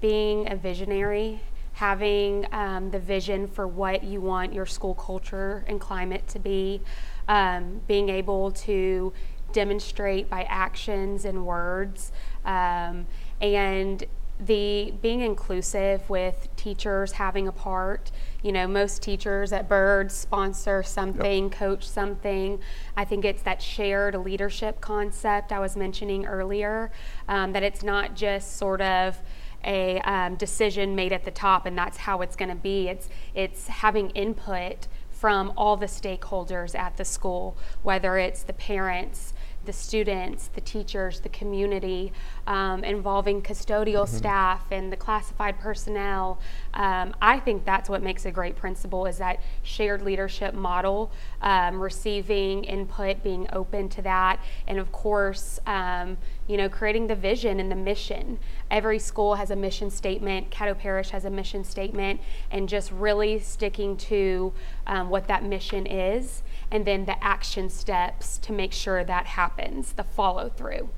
being 0.00 0.50
a 0.50 0.56
visionary, 0.56 1.40
having 1.74 2.46
um, 2.52 2.90
the 2.90 2.98
vision 2.98 3.46
for 3.46 3.66
what 3.66 4.02
you 4.04 4.20
want 4.20 4.52
your 4.52 4.66
school 4.66 4.94
culture 4.94 5.64
and 5.66 5.80
climate 5.80 6.26
to 6.28 6.38
be, 6.38 6.80
um, 7.28 7.80
being 7.86 8.08
able 8.08 8.50
to 8.50 9.12
demonstrate 9.52 10.28
by 10.28 10.42
actions 10.44 11.24
and 11.24 11.46
words, 11.46 12.12
um, 12.44 13.06
and 13.40 14.04
the 14.40 14.94
being 15.02 15.20
inclusive 15.20 16.08
with 16.08 16.48
teachers 16.56 17.12
having 17.12 17.46
a 17.46 17.52
part. 17.52 18.10
You 18.42 18.52
know 18.52 18.66
most 18.66 19.02
teachers 19.02 19.52
at 19.52 19.68
Byrd 19.68 20.10
sponsor 20.10 20.82
something 20.82 21.44
yep. 21.44 21.52
coach 21.52 21.86
something. 21.86 22.58
I 22.96 23.04
think 23.04 23.24
it's 23.24 23.42
that 23.42 23.60
shared 23.60 24.14
leadership 24.14 24.80
concept 24.80 25.52
i 25.52 25.58
was 25.58 25.76
mentioning 25.76 26.26
earlier 26.26 26.90
um, 27.28 27.52
that 27.52 27.62
it's 27.62 27.82
not 27.82 28.14
just 28.14 28.56
sort 28.56 28.80
of 28.80 29.18
a 29.64 30.00
um, 30.00 30.36
decision 30.36 30.94
made 30.94 31.12
at 31.12 31.24
the 31.24 31.30
top 31.30 31.66
and 31.66 31.76
that's 31.76 31.98
how 31.98 32.22
it's 32.22 32.36
going 32.36 32.48
to 32.48 32.54
be. 32.54 32.88
It's 32.88 33.08
it's 33.34 33.68
having 33.68 34.10
input 34.10 34.88
from 35.10 35.52
all 35.56 35.76
the 35.76 35.86
stakeholders 35.86 36.78
at 36.78 36.96
the 36.96 37.04
school 37.04 37.56
whether 37.82 38.16
it's 38.16 38.42
the 38.42 38.54
parents 38.54 39.34
the 39.64 39.72
students, 39.72 40.48
the 40.48 40.60
teachers, 40.60 41.20
the 41.20 41.28
community, 41.28 42.12
um, 42.46 42.82
involving 42.82 43.42
custodial 43.42 44.04
mm-hmm. 44.04 44.16
staff 44.16 44.64
and 44.70 44.92
the 44.92 44.96
classified 44.96 45.58
personnel. 45.58 46.40
Um, 46.74 47.14
I 47.20 47.38
think 47.38 47.64
that's 47.64 47.88
what 47.88 48.02
makes 48.02 48.24
a 48.24 48.30
great 48.30 48.56
principal 48.56 49.06
is 49.06 49.18
that 49.18 49.40
shared 49.62 50.02
leadership 50.02 50.54
model, 50.54 51.12
um, 51.42 51.80
receiving 51.80 52.64
input, 52.64 53.22
being 53.22 53.48
open 53.52 53.88
to 53.90 54.02
that, 54.02 54.40
and 54.66 54.78
of 54.78 54.90
course, 54.92 55.60
um, 55.66 56.16
you 56.46 56.56
know, 56.56 56.68
creating 56.68 57.06
the 57.06 57.14
vision 57.14 57.60
and 57.60 57.70
the 57.70 57.76
mission. 57.76 58.38
Every 58.70 58.98
school 58.98 59.34
has 59.34 59.50
a 59.50 59.56
mission 59.56 59.90
statement. 59.90 60.50
Caddo 60.50 60.76
Parish 60.76 61.10
has 61.10 61.24
a 61.24 61.30
mission 61.30 61.64
statement, 61.64 62.20
and 62.50 62.68
just 62.68 62.90
really 62.92 63.38
sticking 63.38 63.96
to 63.96 64.52
um, 64.86 65.10
what 65.10 65.28
that 65.28 65.44
mission 65.44 65.86
is 65.86 66.42
and 66.70 66.84
then 66.84 67.04
the 67.04 67.22
action 67.22 67.68
steps 67.68 68.38
to 68.38 68.52
make 68.52 68.72
sure 68.72 69.02
that 69.02 69.26
happens, 69.26 69.59
the 69.96 70.04
follow 70.04 70.48
through. 70.48 70.88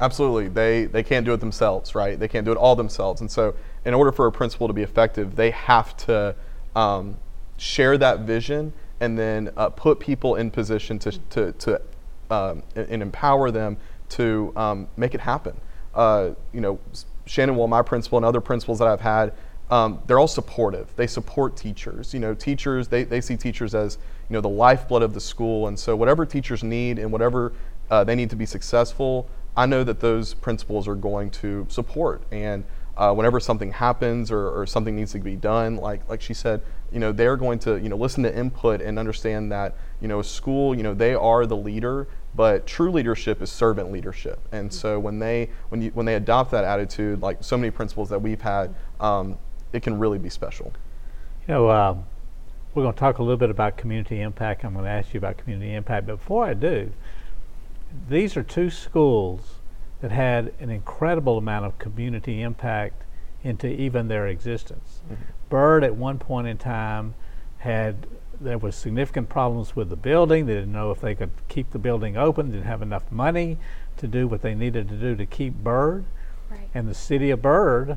Absolutely. 0.00 0.48
They, 0.48 0.84
they 0.84 1.02
can't 1.02 1.24
do 1.24 1.32
it 1.32 1.40
themselves, 1.40 1.94
right? 1.94 2.18
They 2.18 2.28
can't 2.28 2.44
do 2.44 2.52
it 2.52 2.58
all 2.58 2.76
themselves. 2.76 3.20
And 3.22 3.30
so, 3.30 3.54
in 3.84 3.94
order 3.94 4.12
for 4.12 4.26
a 4.26 4.32
principal 4.32 4.66
to 4.66 4.74
be 4.74 4.82
effective, 4.82 5.36
they 5.36 5.50
have 5.52 5.96
to 5.98 6.34
um, 6.74 7.16
share 7.56 7.96
that 7.98 8.20
vision 8.20 8.72
and 9.00 9.18
then 9.18 9.50
uh, 9.56 9.70
put 9.70 9.98
people 9.98 10.36
in 10.36 10.50
position 10.50 10.98
to, 10.98 11.12
to, 11.30 11.52
to 11.52 11.80
um, 12.30 12.62
and 12.74 13.02
empower 13.02 13.50
them 13.50 13.76
to 14.10 14.52
um, 14.56 14.88
make 14.96 15.14
it 15.14 15.20
happen. 15.20 15.58
Uh, 15.94 16.30
you 16.52 16.60
know, 16.60 16.78
Shannon 17.24 17.56
Wall, 17.56 17.68
my 17.68 17.82
principal, 17.82 18.18
and 18.18 18.24
other 18.24 18.40
principals 18.40 18.78
that 18.78 18.88
I've 18.88 19.00
had, 19.00 19.32
um, 19.70 20.00
they're 20.06 20.18
all 20.18 20.28
supportive. 20.28 20.94
They 20.96 21.06
support 21.06 21.56
teachers. 21.56 22.12
You 22.14 22.20
know, 22.20 22.34
teachers, 22.34 22.88
they, 22.88 23.04
they 23.04 23.20
see 23.20 23.36
teachers 23.36 23.74
as 23.74 23.98
you 24.28 24.34
know 24.34 24.40
the 24.40 24.48
lifeblood 24.48 25.02
of 25.02 25.14
the 25.14 25.20
school. 25.20 25.68
And 25.68 25.78
so 25.78 25.96
whatever 25.96 26.26
teachers 26.26 26.62
need 26.62 26.98
and 26.98 27.12
whatever 27.12 27.52
uh, 27.90 28.04
they 28.04 28.14
need 28.14 28.30
to 28.30 28.36
be 28.36 28.46
successful 28.46 29.28
i 29.56 29.64
know 29.64 29.84
that 29.84 30.00
those 30.00 30.34
principals 30.34 30.86
are 30.86 30.94
going 30.94 31.30
to 31.30 31.66
support. 31.68 32.22
And 32.30 32.64
uh, 32.96 33.12
whenever 33.12 33.40
something 33.40 33.72
happens 33.72 34.30
or, 34.30 34.48
or, 34.48 34.66
something 34.66 34.96
needs 34.96 35.12
to 35.12 35.18
be 35.18 35.36
done 35.36 35.76
like 35.76 36.08
like 36.08 36.22
she 36.22 36.32
said 36.32 36.62
you 36.90 36.98
know 36.98 37.12
they're 37.12 37.36
going 37.36 37.58
to 37.58 37.76
you 37.78 37.90
know 37.90 37.96
listen 37.96 38.22
to 38.22 38.34
input 38.34 38.80
and 38.80 38.98
understand 38.98 39.52
that 39.52 39.74
you 40.00 40.08
know 40.08 40.20
a 40.20 40.24
school 40.24 40.74
you 40.74 40.82
know 40.82 40.94
they 40.94 41.14
are 41.14 41.44
the 41.44 41.56
leader 41.56 42.08
but 42.34 42.66
true 42.66 42.90
leadership 42.90 43.40
is 43.40 43.50
servant 43.50 43.90
leadership. 43.90 44.38
And 44.52 44.72
so 44.72 45.00
when 45.00 45.18
they 45.18 45.50
when 45.70 45.80
you 45.80 45.90
when 45.90 46.04
they 46.06 46.14
adopt 46.14 46.50
that 46.50 46.64
attitude 46.64 47.22
like 47.22 47.42
so 47.42 47.56
many 47.56 47.70
principals 47.70 48.10
that 48.10 48.20
we've 48.20 48.40
had 48.40 48.74
um, 49.00 49.38
it 49.72 49.82
can 49.82 49.98
really 49.98 50.18
be 50.18 50.28
special. 50.28 50.72
You 51.48 51.54
know 51.54 51.70
um, 51.70 52.04
we're 52.76 52.82
going 52.82 52.94
to 52.94 53.00
talk 53.00 53.16
a 53.18 53.22
little 53.22 53.38
bit 53.38 53.48
about 53.48 53.78
community 53.78 54.20
impact. 54.20 54.62
I'm 54.62 54.74
going 54.74 54.84
to 54.84 54.90
ask 54.90 55.14
you 55.14 55.18
about 55.18 55.38
community 55.38 55.72
impact. 55.72 56.06
But 56.06 56.16
before 56.16 56.44
I 56.44 56.52
do, 56.52 56.92
these 58.10 58.36
are 58.36 58.42
two 58.42 58.68
schools 58.68 59.54
that 60.02 60.12
had 60.12 60.52
an 60.60 60.68
incredible 60.68 61.38
amount 61.38 61.64
of 61.64 61.78
community 61.78 62.42
impact 62.42 63.04
into 63.42 63.66
even 63.66 64.08
their 64.08 64.26
existence. 64.26 65.00
Mm-hmm. 65.06 65.22
Byrd, 65.48 65.84
at 65.84 65.96
one 65.96 66.18
point 66.18 66.48
in 66.48 66.58
time, 66.58 67.14
had 67.58 68.06
there 68.38 68.58
was 68.58 68.76
significant 68.76 69.30
problems 69.30 69.74
with 69.74 69.88
the 69.88 69.96
building. 69.96 70.44
They 70.44 70.52
didn't 70.52 70.72
know 70.72 70.90
if 70.90 71.00
they 71.00 71.14
could 71.14 71.30
keep 71.48 71.70
the 71.70 71.78
building 71.78 72.18
open. 72.18 72.50
Didn't 72.50 72.66
have 72.66 72.82
enough 72.82 73.10
money 73.10 73.56
to 73.96 74.06
do 74.06 74.28
what 74.28 74.42
they 74.42 74.54
needed 74.54 74.90
to 74.90 74.96
do 74.96 75.16
to 75.16 75.24
keep 75.24 75.54
Byrd, 75.54 76.04
Right. 76.50 76.68
And 76.74 76.86
the 76.86 76.94
city 76.94 77.30
of 77.30 77.40
Byrd, 77.40 77.96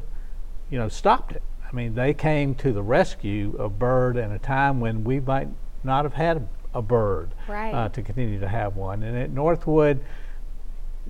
you 0.70 0.80
know, 0.80 0.88
stopped 0.88 1.34
it. 1.34 1.44
I 1.70 1.76
mean, 1.76 1.94
they 1.94 2.14
came 2.14 2.56
to 2.56 2.74
the 2.74 2.82
rescue 2.82 3.56
of 3.60 3.78
Byrd 3.78 4.18
in 4.18 4.32
a 4.32 4.40
time 4.40 4.80
when 4.80 5.04
we 5.04 5.20
might 5.20 5.50
not 5.84 6.04
have 6.04 6.14
had 6.14 6.48
a 6.74 6.82
Byrd 6.82 7.30
right. 7.48 7.74
uh, 7.74 7.90
to 7.90 8.02
continue 8.02 8.40
to 8.40 8.48
have 8.48 8.76
one. 8.76 9.04
And 9.04 9.18
at 9.18 9.30
Northwood, 9.30 10.02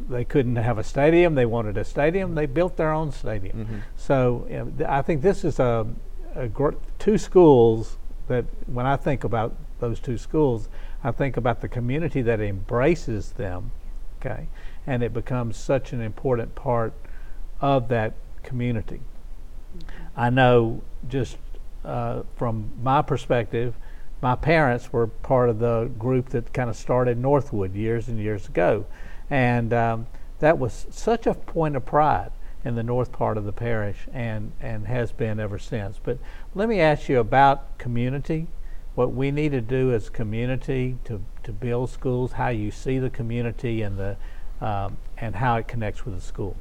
they 0.10 0.26
couldn't 0.26 0.58
have 0.58 0.78
a 0.78 0.84
stadium. 0.84 1.36
They 1.36 1.46
wanted 1.46 1.78
a 1.78 1.86
stadium. 1.86 2.36
They 2.36 2.46
built 2.46 2.78
their 2.78 2.92
own 2.92 3.12
stadium. 3.12 3.58
Mm-hmm. 3.58 3.78
So 3.96 4.48
you 4.50 4.58
know, 4.58 4.66
th- 4.78 4.90
I 4.90 5.02
think 5.02 5.22
this 5.22 5.44
is 5.44 5.60
a, 5.60 5.88
a 6.36 6.48
gr- 6.48 6.76
two 6.98 7.18
schools 7.18 7.98
that 8.28 8.46
when 8.68 8.86
I 8.86 8.96
think 8.96 9.24
about 9.24 9.56
those 9.80 10.00
two 10.00 10.18
schools, 10.18 10.70
I 11.04 11.12
think 11.12 11.38
about 11.38 11.62
the 11.62 11.68
community 11.68 12.22
that 12.22 12.40
embraces 12.40 13.32
them. 13.32 13.72
Okay, 14.20 14.48
and 14.86 15.04
it 15.04 15.14
becomes 15.14 15.56
such 15.58 15.94
an 15.94 16.02
important 16.02 16.56
part 16.56 16.94
of 17.62 17.88
that 17.90 18.14
community. 18.44 19.02
I 20.16 20.30
know 20.30 20.82
just 21.08 21.38
uh, 21.86 22.24
from 22.36 22.72
my 22.82 23.02
perspective, 23.02 23.76
my 24.22 24.36
parents 24.36 24.92
were 24.92 25.08
part 25.08 25.50
of 25.50 25.60
the 25.60 25.90
group 25.98 26.30
that 26.30 26.54
kind 26.54 26.70
of 26.70 26.76
started 26.76 27.18
Northwood 27.18 27.74
years 27.74 28.08
and 28.08 28.20
years 28.20 28.48
ago. 28.48 28.86
And 29.30 29.72
um, 29.74 30.08
that 30.40 30.58
was 30.58 30.88
such 30.90 31.26
a 31.26 31.34
point 31.34 31.76
of 31.76 31.86
pride 31.86 32.32
in 32.66 32.76
the 32.76 32.84
north 32.84 33.12
part 33.12 33.38
of 33.38 33.46
the 33.46 33.54
parish 33.54 34.08
and, 34.12 34.52
and 34.60 34.88
has 34.88 35.12
been 35.12 35.40
ever 35.40 35.58
since. 35.58 36.00
But 36.02 36.18
let 36.54 36.68
me 36.68 36.82
ask 36.82 37.08
you 37.08 37.20
about 37.20 37.78
community, 37.78 38.48
what 38.96 39.14
we 39.14 39.32
need 39.32 39.54
to 39.54 39.62
do 39.62 39.94
as 39.94 40.10
community 40.10 40.98
to, 41.06 41.22
to 41.44 41.54
build 41.54 41.90
schools, 41.90 42.34
how 42.34 42.50
you 42.50 42.72
see 42.72 43.00
the 43.00 43.10
community 43.10 43.82
and, 43.82 43.98
the, 43.98 44.18
um, 44.60 44.98
and 45.18 45.38
how 45.38 45.56
it 45.56 45.68
connects 45.68 46.04
with 46.06 46.16
the 46.16 46.22
school. 46.22 46.58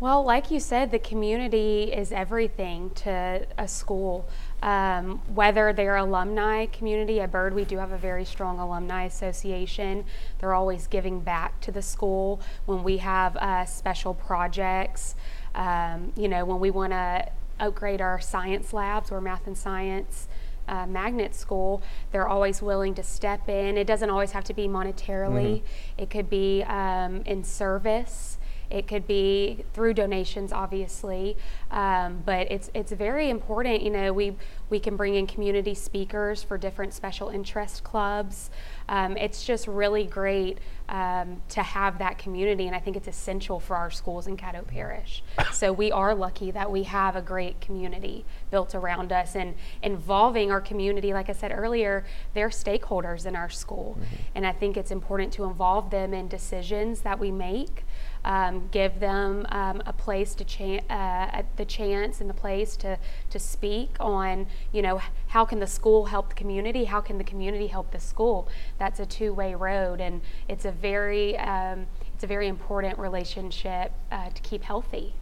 Well, 0.00 0.22
like 0.22 0.52
you 0.52 0.60
said, 0.60 0.92
the 0.92 1.00
community 1.00 1.92
is 1.92 2.12
everything 2.12 2.90
to 2.90 3.44
a 3.58 3.66
school. 3.66 4.28
Um, 4.62 5.20
whether 5.34 5.72
they're 5.72 5.96
alumni 5.96 6.66
community 6.66 7.20
at 7.20 7.32
Byrd, 7.32 7.52
we 7.52 7.64
do 7.64 7.78
have 7.78 7.90
a 7.90 7.98
very 7.98 8.24
strong 8.24 8.60
alumni 8.60 9.04
association. 9.06 10.04
They're 10.38 10.54
always 10.54 10.86
giving 10.86 11.18
back 11.18 11.60
to 11.62 11.72
the 11.72 11.82
school 11.82 12.40
when 12.66 12.84
we 12.84 12.98
have 12.98 13.36
uh, 13.38 13.64
special 13.64 14.14
projects. 14.14 15.16
Um, 15.56 16.12
you 16.16 16.28
know, 16.28 16.44
when 16.44 16.60
we 16.60 16.70
want 16.70 16.92
to 16.92 17.28
upgrade 17.58 18.00
our 18.00 18.20
science 18.20 18.72
labs 18.72 19.10
or 19.10 19.20
math 19.20 19.48
and 19.48 19.58
science. 19.58 20.28
Uh, 20.68 20.86
magnet 20.86 21.34
school, 21.34 21.82
they're 22.12 22.28
always 22.28 22.60
willing 22.60 22.94
to 22.94 23.02
step 23.02 23.48
in. 23.48 23.78
It 23.78 23.86
doesn't 23.86 24.10
always 24.10 24.32
have 24.32 24.44
to 24.44 24.52
be 24.52 24.68
monetarily, 24.68 25.62
mm-hmm. 25.62 25.64
it 25.96 26.10
could 26.10 26.28
be 26.28 26.62
um, 26.64 27.22
in 27.24 27.42
service. 27.42 28.36
It 28.70 28.86
could 28.86 29.06
be 29.06 29.64
through 29.72 29.94
donations, 29.94 30.52
obviously, 30.52 31.36
um, 31.70 32.22
but 32.24 32.50
it's 32.50 32.70
it's 32.74 32.92
very 32.92 33.30
important. 33.30 33.82
You 33.82 33.90
know, 33.90 34.12
we 34.12 34.36
we 34.70 34.78
can 34.78 34.96
bring 34.96 35.14
in 35.14 35.26
community 35.26 35.74
speakers 35.74 36.42
for 36.42 36.58
different 36.58 36.92
special 36.92 37.30
interest 37.30 37.84
clubs. 37.84 38.50
Um, 38.88 39.16
it's 39.16 39.44
just 39.44 39.66
really 39.66 40.04
great 40.04 40.58
um, 40.88 41.42
to 41.50 41.62
have 41.62 41.98
that 41.98 42.18
community, 42.18 42.66
and 42.66 42.74
I 42.74 42.78
think 42.78 42.96
it's 42.96 43.08
essential 43.08 43.60
for 43.60 43.76
our 43.76 43.90
schools 43.90 44.26
in 44.26 44.36
Caddo 44.36 44.66
Parish. 44.66 45.22
So 45.52 45.72
we 45.72 45.92
are 45.92 46.14
lucky 46.14 46.50
that 46.50 46.70
we 46.70 46.84
have 46.84 47.16
a 47.16 47.22
great 47.22 47.60
community 47.60 48.24
built 48.50 48.74
around 48.74 49.12
us, 49.12 49.34
and 49.34 49.54
involving 49.82 50.50
our 50.50 50.60
community. 50.60 51.12
Like 51.12 51.28
I 51.28 51.32
said 51.32 51.52
earlier, 51.54 52.04
they're 52.34 52.48
stakeholders 52.48 53.26
in 53.26 53.36
our 53.36 53.50
school, 53.50 53.96
mm-hmm. 53.98 54.14
and 54.34 54.46
I 54.46 54.52
think 54.52 54.76
it's 54.76 54.90
important 54.90 55.32
to 55.34 55.44
involve 55.44 55.90
them 55.90 56.14
in 56.14 56.28
decisions 56.28 57.00
that 57.00 57.18
we 57.18 57.30
make 57.30 57.84
um, 58.28 58.68
give 58.70 59.00
them 59.00 59.46
um, 59.48 59.82
a 59.86 59.92
place 59.92 60.34
to 60.36 60.44
chan- 60.44 60.84
uh, 60.90 61.42
the 61.56 61.64
chance 61.64 62.20
and 62.20 62.28
the 62.30 62.34
place 62.34 62.76
to 62.76 62.98
to 63.30 63.38
speak 63.38 63.96
on 63.98 64.46
you 64.70 64.82
know 64.82 65.00
how 65.28 65.44
can 65.44 65.58
the 65.58 65.66
school 65.66 66.04
help 66.04 66.28
the 66.28 66.34
community 66.34 66.84
how 66.84 67.00
can 67.00 67.18
the 67.18 67.24
community 67.24 67.66
help 67.66 67.90
the 67.90 67.98
school 67.98 68.46
that's 68.78 69.00
a 69.00 69.06
two-way 69.06 69.54
road 69.54 70.00
and 70.00 70.20
it's 70.46 70.66
a 70.66 70.70
very 70.70 71.36
um, 71.38 71.86
it's 72.14 72.22
a 72.22 72.26
very 72.26 72.46
important 72.46 72.98
relationship 72.98 73.92
uh, 74.12 74.28
to 74.30 74.42
keep 74.42 74.62
healthy 74.62 75.14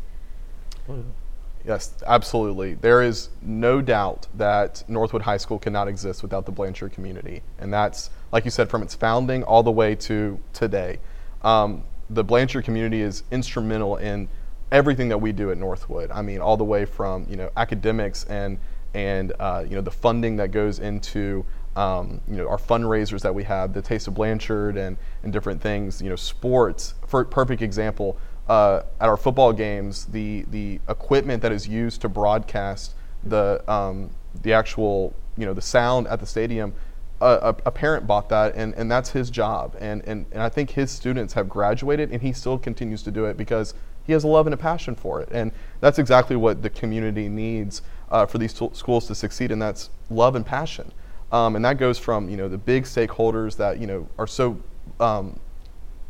Yes, 1.64 1.94
absolutely. 2.06 2.74
There 2.74 3.02
is 3.02 3.28
no 3.42 3.80
doubt 3.82 4.28
that 4.34 4.84
Northwood 4.86 5.22
High 5.22 5.36
School 5.36 5.58
cannot 5.58 5.88
exist 5.88 6.22
without 6.22 6.46
the 6.46 6.52
Blanchard 6.52 6.92
community. 6.92 7.42
And 7.58 7.74
that's, 7.74 8.10
like 8.30 8.44
you 8.44 8.52
said, 8.52 8.70
from 8.70 8.82
its 8.82 8.94
founding 8.94 9.42
all 9.42 9.64
the 9.64 9.72
way 9.72 9.96
to 9.96 10.38
today. 10.52 11.00
Um, 11.42 11.82
the 12.10 12.24
Blanchard 12.24 12.64
community 12.64 13.00
is 13.00 13.24
instrumental 13.30 13.96
in 13.96 14.28
everything 14.72 15.08
that 15.08 15.18
we 15.18 15.32
do 15.32 15.50
at 15.50 15.58
Northwood. 15.58 16.10
I 16.10 16.22
mean, 16.22 16.40
all 16.40 16.56
the 16.56 16.64
way 16.64 16.84
from 16.84 17.26
you 17.28 17.36
know 17.36 17.50
academics 17.56 18.24
and 18.24 18.58
and 18.94 19.32
uh, 19.38 19.64
you 19.68 19.74
know 19.74 19.82
the 19.82 19.90
funding 19.90 20.36
that 20.36 20.50
goes 20.50 20.78
into 20.78 21.44
um, 21.76 22.20
you 22.28 22.36
know 22.36 22.48
our 22.48 22.58
fundraisers 22.58 23.20
that 23.22 23.34
we 23.34 23.44
have, 23.44 23.72
the 23.72 23.82
Taste 23.82 24.08
of 24.08 24.14
Blanchard 24.14 24.76
and 24.76 24.96
and 25.22 25.32
different 25.32 25.60
things. 25.60 26.00
You 26.00 26.10
know, 26.10 26.16
sports. 26.16 26.94
For 27.06 27.24
perfect 27.24 27.62
example, 27.62 28.18
uh, 28.48 28.82
at 29.00 29.08
our 29.08 29.16
football 29.16 29.52
games, 29.52 30.06
the 30.06 30.44
the 30.50 30.80
equipment 30.88 31.42
that 31.42 31.52
is 31.52 31.68
used 31.68 32.00
to 32.02 32.08
broadcast 32.08 32.94
the 33.24 33.62
um, 33.70 34.10
the 34.42 34.52
actual 34.52 35.14
you 35.36 35.46
know 35.46 35.54
the 35.54 35.62
sound 35.62 36.06
at 36.08 36.20
the 36.20 36.26
stadium 36.26 36.72
a, 37.20 37.54
a, 37.64 37.70
parent 37.70 38.06
bought 38.06 38.28
that 38.28 38.54
and, 38.54 38.74
and 38.74 38.90
that's 38.90 39.10
his 39.10 39.30
job 39.30 39.74
and, 39.80 40.02
and, 40.04 40.26
and 40.32 40.42
i 40.42 40.48
think 40.48 40.70
his 40.70 40.90
students 40.90 41.32
have 41.32 41.48
graduated 41.48 42.10
and 42.10 42.20
he 42.20 42.32
still 42.32 42.58
continues 42.58 43.02
to 43.02 43.10
do 43.10 43.24
it 43.24 43.36
because 43.36 43.72
he 44.04 44.12
has 44.12 44.22
a 44.22 44.28
love 44.28 44.46
and 44.46 44.52
a 44.52 44.56
passion 44.56 44.94
for 44.94 45.20
it 45.20 45.28
and 45.32 45.50
that's 45.80 45.98
exactly 45.98 46.36
what 46.36 46.62
the 46.62 46.70
community 46.70 47.28
needs 47.28 47.82
uh, 48.10 48.26
for 48.26 48.38
these 48.38 48.52
t- 48.52 48.68
schools 48.72 49.06
to 49.06 49.14
succeed 49.14 49.50
and 49.50 49.62
that's 49.62 49.88
love 50.10 50.36
and 50.36 50.44
passion 50.44 50.92
um, 51.32 51.56
and 51.56 51.64
that 51.64 51.78
goes 51.78 51.98
from 51.98 52.28
you 52.28 52.36
know 52.36 52.48
the 52.48 52.58
big 52.58 52.84
stakeholders 52.84 53.56
that 53.56 53.80
you 53.80 53.86
know 53.86 54.06
are 54.18 54.26
so 54.26 54.60
um, 55.00 55.40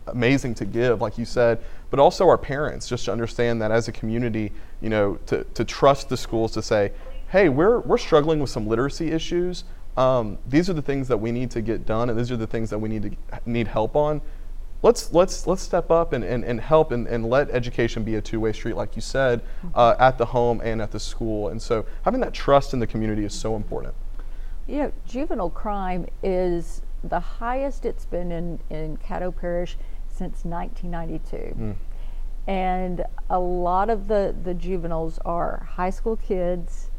amazing 0.08 0.54
to 0.54 0.64
give, 0.64 1.00
like 1.00 1.18
you 1.18 1.24
said, 1.24 1.62
but 1.90 1.98
also 2.00 2.28
our 2.28 2.38
parents, 2.38 2.88
just 2.88 3.04
to 3.06 3.12
understand 3.12 3.60
that 3.62 3.70
as 3.70 3.88
a 3.88 3.92
community, 3.92 4.52
you 4.80 4.88
know, 4.88 5.18
to, 5.26 5.44
to 5.54 5.64
trust 5.64 6.08
the 6.08 6.16
schools 6.16 6.52
to 6.52 6.62
say, 6.62 6.92
hey, 7.28 7.48
we're, 7.48 7.80
we're 7.80 7.98
struggling 7.98 8.40
with 8.40 8.50
some 8.50 8.66
literacy 8.66 9.10
issues. 9.10 9.64
Um, 9.96 10.38
these 10.46 10.68
are 10.68 10.74
the 10.74 10.82
things 10.82 11.08
that 11.08 11.16
we 11.16 11.32
need 11.32 11.50
to 11.52 11.62
get 11.62 11.86
done, 11.86 12.10
and 12.10 12.18
these 12.18 12.30
are 12.30 12.36
the 12.36 12.46
things 12.46 12.70
that 12.70 12.78
we 12.78 12.88
need 12.88 13.02
to 13.02 13.40
need 13.46 13.68
help 13.68 13.96
on. 13.96 14.20
Let's 14.82 15.12
let's 15.12 15.46
let's 15.46 15.62
step 15.62 15.90
up 15.90 16.12
and, 16.12 16.22
and, 16.22 16.44
and 16.44 16.60
help 16.60 16.92
and, 16.92 17.06
and 17.06 17.28
let 17.28 17.50
education 17.50 18.04
be 18.04 18.16
a 18.16 18.20
two-way 18.20 18.52
street, 18.52 18.76
like 18.76 18.94
you 18.94 19.02
said, 19.02 19.40
uh, 19.74 19.94
at 19.98 20.18
the 20.18 20.26
home 20.26 20.60
and 20.62 20.82
at 20.82 20.90
the 20.92 21.00
school. 21.00 21.48
And 21.48 21.60
so 21.60 21.86
having 22.02 22.20
that 22.20 22.34
trust 22.34 22.74
in 22.74 22.78
the 22.78 22.86
community 22.86 23.24
is 23.24 23.32
so 23.32 23.56
important. 23.56 23.94
Know, 24.68 24.92
juvenile 25.06 25.50
crime 25.50 26.06
is 26.22 26.82
the 27.04 27.20
highest 27.20 27.86
it's 27.86 28.04
been 28.04 28.32
in, 28.32 28.60
in 28.68 28.96
Caddo 28.98 29.34
Parish 29.34 29.76
since 30.08 30.44
1992. 30.44 31.76
And 32.46 33.04
a 33.30 33.38
lot 33.38 33.90
of 33.90 34.08
the, 34.08 34.34
the 34.42 34.54
juveniles 34.54 35.18
are 35.24 35.68
high 35.72 35.90
school 35.90 36.16
kids 36.16 36.90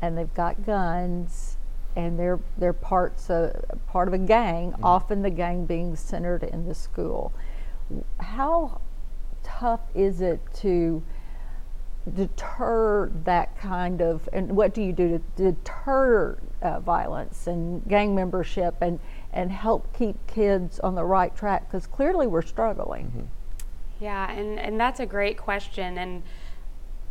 and 0.00 0.16
they've 0.16 0.32
got 0.34 0.64
guns 0.64 1.53
and 1.96 2.18
they're, 2.18 2.40
they're 2.58 2.72
parts 2.72 3.30
of, 3.30 3.54
part 3.86 4.08
of 4.08 4.14
a 4.14 4.18
gang, 4.18 4.74
often 4.82 5.22
the 5.22 5.30
gang 5.30 5.66
being 5.66 5.94
centered 5.96 6.42
in 6.42 6.66
the 6.66 6.74
school. 6.74 7.32
How 8.18 8.80
tough 9.42 9.82
is 9.94 10.20
it 10.20 10.40
to 10.54 11.02
deter 12.14 13.10
that 13.24 13.56
kind 13.58 14.02
of, 14.02 14.28
and 14.32 14.54
what 14.56 14.74
do 14.74 14.82
you 14.82 14.92
do 14.92 15.08
to 15.36 15.42
deter 15.42 16.38
uh, 16.60 16.80
violence 16.80 17.46
and 17.46 17.86
gang 17.88 18.14
membership 18.14 18.76
and, 18.80 19.00
and 19.32 19.50
help 19.50 19.96
keep 19.96 20.16
kids 20.26 20.80
on 20.80 20.94
the 20.94 21.04
right 21.04 21.34
track? 21.36 21.70
Because 21.70 21.86
clearly 21.86 22.26
we're 22.26 22.42
struggling. 22.42 23.28
Yeah, 24.00 24.30
and, 24.30 24.58
and 24.58 24.78
that's 24.78 25.00
a 25.00 25.06
great 25.06 25.38
question. 25.38 25.96
And 25.96 26.24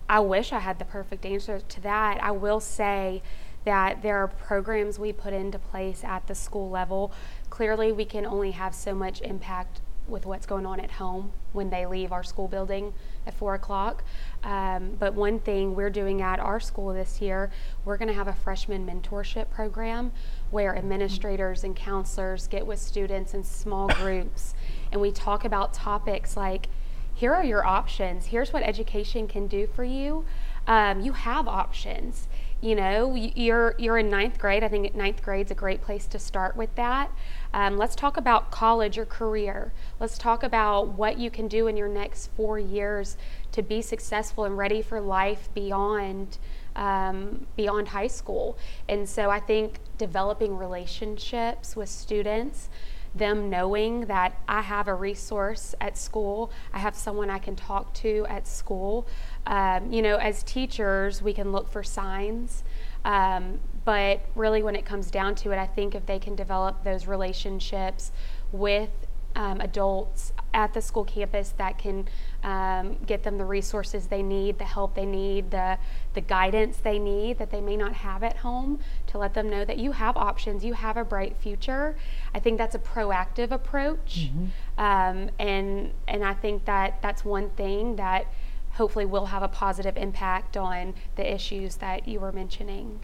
I 0.07 0.19
wish 0.19 0.51
I 0.53 0.59
had 0.59 0.77
the 0.79 0.85
perfect 0.85 1.25
answer 1.25 1.59
to 1.59 1.81
that. 1.81 2.21
I 2.21 2.31
will 2.31 2.59
say 2.59 3.23
that 3.65 4.01
there 4.01 4.17
are 4.17 4.27
programs 4.27 4.99
we 4.99 5.13
put 5.13 5.33
into 5.33 5.59
place 5.59 6.03
at 6.03 6.27
the 6.27 6.35
school 6.35 6.69
level. 6.69 7.11
Clearly, 7.49 7.91
we 7.91 8.05
can 8.05 8.25
only 8.25 8.51
have 8.51 8.75
so 8.75 8.93
much 8.93 9.21
impact 9.21 9.81
with 10.07 10.25
what's 10.25 10.45
going 10.45 10.65
on 10.65 10.79
at 10.81 10.91
home 10.91 11.31
when 11.53 11.69
they 11.69 11.85
leave 11.85 12.11
our 12.11 12.23
school 12.23 12.47
building 12.47 12.93
at 13.25 13.33
four 13.33 13.55
o'clock. 13.55 14.03
Um, 14.43 14.97
but 14.99 15.13
one 15.13 15.39
thing 15.39 15.75
we're 15.75 15.89
doing 15.89 16.21
at 16.21 16.39
our 16.39 16.59
school 16.59 16.93
this 16.93 17.21
year, 17.21 17.51
we're 17.85 17.97
going 17.97 18.09
to 18.09 18.13
have 18.13 18.27
a 18.27 18.33
freshman 18.33 18.85
mentorship 18.85 19.49
program 19.49 20.11
where 20.51 20.75
administrators 20.75 21.63
and 21.63 21.75
counselors 21.75 22.47
get 22.47 22.67
with 22.67 22.79
students 22.79 23.33
in 23.33 23.43
small 23.43 23.87
groups 23.87 24.53
and 24.91 24.99
we 25.01 25.11
talk 25.11 25.45
about 25.45 25.73
topics 25.73 26.35
like 26.37 26.67
here 27.15 27.33
are 27.33 27.43
your 27.43 27.65
options, 27.65 28.27
here's 28.27 28.51
what 28.51 28.63
education 28.63 29.27
can 29.27 29.47
do 29.47 29.67
for 29.67 29.83
you. 29.83 30.25
Um, 30.65 31.01
you 31.01 31.11
have 31.13 31.47
options. 31.47 32.27
You 32.63 32.75
know, 32.75 33.13
you're 33.13 33.75
you're 33.77 33.97
in 33.97 34.09
ninth 34.09 34.39
grade. 34.39 34.63
I 34.63 34.69
think 34.69 34.95
ninth 34.95 35.21
grade's 35.21 35.51
a 35.51 35.53
great 35.53 35.81
place 35.81 36.05
to 36.07 36.17
start 36.17 36.55
with 36.55 36.73
that. 36.75 37.11
Um, 37.53 37.75
let's 37.75 37.93
talk 37.93 38.15
about 38.15 38.51
college 38.51 38.97
or 38.97 39.05
career. 39.05 39.73
Let's 39.99 40.17
talk 40.17 40.43
about 40.43 40.87
what 40.87 41.17
you 41.17 41.29
can 41.29 41.49
do 41.49 41.67
in 41.67 41.75
your 41.75 41.89
next 41.89 42.27
four 42.37 42.57
years 42.57 43.17
to 43.51 43.61
be 43.61 43.81
successful 43.81 44.45
and 44.45 44.57
ready 44.57 44.81
for 44.81 45.01
life 45.01 45.49
beyond 45.53 46.37
um, 46.77 47.47
beyond 47.57 47.89
high 47.89 48.07
school. 48.07 48.57
And 48.87 49.09
so 49.09 49.29
I 49.29 49.41
think 49.41 49.79
developing 49.97 50.57
relationships 50.57 51.75
with 51.75 51.89
students, 51.89 52.69
them 53.15 53.49
knowing 53.49 54.05
that 54.07 54.41
I 54.47 54.61
have 54.61 54.87
a 54.87 54.95
resource 54.95 55.75
at 55.79 55.97
school, 55.97 56.51
I 56.73 56.79
have 56.79 56.95
someone 56.95 57.29
I 57.29 57.39
can 57.39 57.55
talk 57.55 57.93
to 57.95 58.25
at 58.27 58.47
school. 58.47 59.05
Um, 59.45 59.91
you 59.91 60.01
know, 60.01 60.17
as 60.17 60.43
teachers, 60.43 61.21
we 61.21 61.33
can 61.33 61.51
look 61.51 61.69
for 61.69 61.83
signs. 61.83 62.63
Um, 63.05 63.59
but 63.85 64.21
really, 64.35 64.63
when 64.63 64.75
it 64.75 64.85
comes 64.85 65.11
down 65.11 65.35
to 65.35 65.51
it, 65.51 65.57
I 65.57 65.65
think 65.65 65.93
if 65.93 66.05
they 66.05 66.19
can 66.19 66.35
develop 66.35 66.83
those 66.83 67.05
relationships 67.05 68.11
with 68.51 68.89
um, 69.35 69.61
adults 69.61 70.31
at 70.53 70.73
the 70.73 70.81
school 70.81 71.03
campus 71.03 71.53
that 71.57 71.77
can 71.77 72.07
um, 72.43 72.97
get 73.07 73.23
them 73.23 73.37
the 73.37 73.45
resources 73.45 74.07
they 74.07 74.21
need, 74.21 74.59
the 74.59 74.63
help 74.63 74.93
they 74.93 75.05
need, 75.05 75.49
the, 75.51 75.77
the 76.13 76.21
guidance 76.21 76.77
they 76.77 76.99
need 76.99 77.39
that 77.39 77.49
they 77.49 77.61
may 77.61 77.75
not 77.75 77.93
have 77.93 78.21
at 78.23 78.37
home 78.37 78.79
to 79.07 79.17
let 79.17 79.33
them 79.33 79.49
know 79.49 79.65
that 79.65 79.77
you 79.79 79.91
have 79.91 80.15
options, 80.17 80.63
you 80.63 80.73
have 80.73 80.97
a 80.97 81.03
bright 81.03 81.35
future. 81.35 81.95
I 82.35 82.39
think 82.39 82.57
that's 82.57 82.75
a 82.75 82.79
proactive 82.79 83.51
approach. 83.51 84.29
Um, 84.77 85.29
and, 85.39 85.91
and 86.07 86.23
I 86.23 86.35
think 86.35 86.65
that 86.65 87.01
that's 87.01 87.25
one 87.25 87.49
thing 87.51 87.95
that 87.95 88.27
hopefully 88.73 89.05
will 89.05 89.27
have 89.27 89.43
a 89.43 89.47
positive 89.47 89.97
impact 89.97 90.57
on 90.57 90.93
the 91.15 91.33
issues 91.33 91.75
that 91.77 92.07
you 92.07 92.19
were 92.19 92.31
mentioning. 92.31 92.99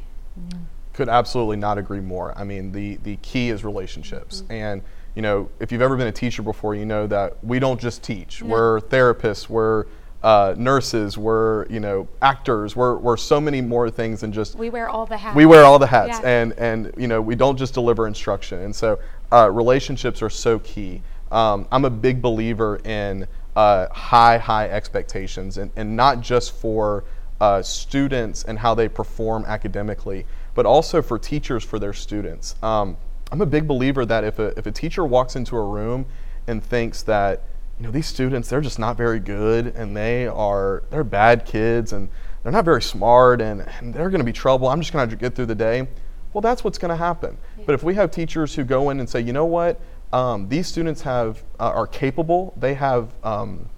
Could 0.94 1.10
absolutely 1.10 1.58
not 1.58 1.78
agree 1.78 2.00
more. 2.02 2.34
I 2.38 2.44
mean, 2.44 2.72
the, 2.72 2.96
the 2.98 3.18
key 3.18 3.50
is 3.50 3.64
relationships. 3.64 4.44
And, 4.50 4.82
you 5.16 5.22
know, 5.22 5.50
if 5.60 5.72
you've 5.72 5.82
ever 5.82 5.96
been 5.96 6.08
a 6.08 6.12
teacher 6.12 6.42
before, 6.42 6.76
you 6.76 6.86
know 6.86 7.08
that 7.08 7.44
we 7.44 7.60
don't 7.60 7.80
just 7.80 8.04
teach. 8.04 8.42
We're 8.42 8.82
therapists, 8.82 9.48
we're 9.48 9.86
uh, 10.24 10.54
nurses, 10.58 11.18
we're, 11.18 11.66
you 11.68 11.80
know, 11.80 12.08
actors, 12.22 12.76
we're, 12.76 12.98
we're 12.98 13.16
so 13.16 13.40
many 13.40 13.62
more 13.62 13.90
things 13.90 14.22
than 14.22 14.34
just 14.34 14.56
We 14.56 14.70
wear 14.70 14.90
all 14.90 15.06
the 15.06 15.18
hats. 15.18 15.36
we 15.36 15.46
wear 15.46 15.64
all 15.64 15.80
the 15.80 15.88
hats 15.88 16.20
Yeah. 16.22 16.30
and 16.30 16.54
and 16.54 16.92
you 16.98 17.08
know 17.08 17.22
we 17.22 17.36
don't 17.36 17.56
just 17.56 17.74
deliver 17.74 18.06
instruction 18.06 18.60
and 18.60 18.76
so 18.76 19.00
uh, 19.32 19.50
relationships 19.50 20.22
are 20.22 20.30
so 20.30 20.60
key 20.60 21.02
um, 21.32 21.66
i'm 21.72 21.86
a 21.86 21.90
big 21.90 22.22
believer 22.22 22.82
in 22.84 23.26
uh, 23.60 23.94
high 23.94 24.38
high 24.38 24.70
expectations 24.70 25.58
and, 25.58 25.70
and 25.76 25.94
not 25.94 26.22
just 26.22 26.54
for 26.54 27.04
uh, 27.42 27.62
students 27.62 28.46
and 28.46 28.58
how 28.60 28.74
they 28.74 28.88
perform 28.88 29.44
academically 29.46 30.26
but 30.56 30.66
also 30.66 31.02
for 31.02 31.20
teachers 31.20 31.64
for 31.64 31.78
their 31.78 31.92
students. 31.94 32.56
Um, 32.64 32.96
i'm 33.32 33.42
a 33.42 33.46
big 33.46 33.68
believer 33.68 34.06
that 34.06 34.24
if 34.24 34.40
a, 34.40 34.58
if 34.58 34.66
a 34.66 34.72
teacher 34.72 35.04
walks 35.06 35.36
into 35.36 35.58
a 35.58 35.64
room 35.64 36.06
and 36.48 36.64
thinks 36.64 37.04
that 37.04 37.44
you 37.78 37.86
know 37.86 37.92
these 37.92 38.08
students 38.08 38.50
they're 38.50 38.62
just 38.62 38.80
not 38.80 38.96
very 38.96 39.20
good 39.20 39.68
and 39.76 39.96
they 39.96 40.26
are 40.26 40.84
they're 40.90 41.04
bad 41.04 41.46
kids 41.46 41.92
and 41.92 42.08
they're 42.42 42.54
not 42.54 42.64
very 42.64 42.82
smart 42.82 43.42
and, 43.42 43.62
and 43.80 43.94
they're 43.94 44.10
going 44.10 44.22
to 44.22 44.32
be 44.34 44.38
trouble 44.46 44.70
i'm 44.70 44.80
just 44.80 44.94
going 44.94 45.10
to 45.10 45.16
get 45.18 45.36
through 45.36 45.46
the 45.46 45.62
day 45.70 45.86
well 46.34 46.42
that's 46.42 46.64
what's 46.64 46.78
going 46.78 46.90
to 46.90 46.96
happen 47.10 47.38
but 47.66 47.74
if 47.76 47.84
we 47.84 47.94
have 47.94 48.10
teachers 48.10 48.56
who 48.56 48.64
go 48.64 48.90
in 48.90 49.00
and 49.00 49.10
say 49.10 49.20
you 49.20 49.34
know 49.34 49.46
what 49.46 49.80
um, 50.12 50.50
these 50.50 50.68
students 50.68 51.02
have 51.04 51.44
uh, 51.60 51.72
are 51.72 51.88
capable. 51.88 52.54
They 52.58 52.74
have 52.76 53.10
um, 53.24 53.70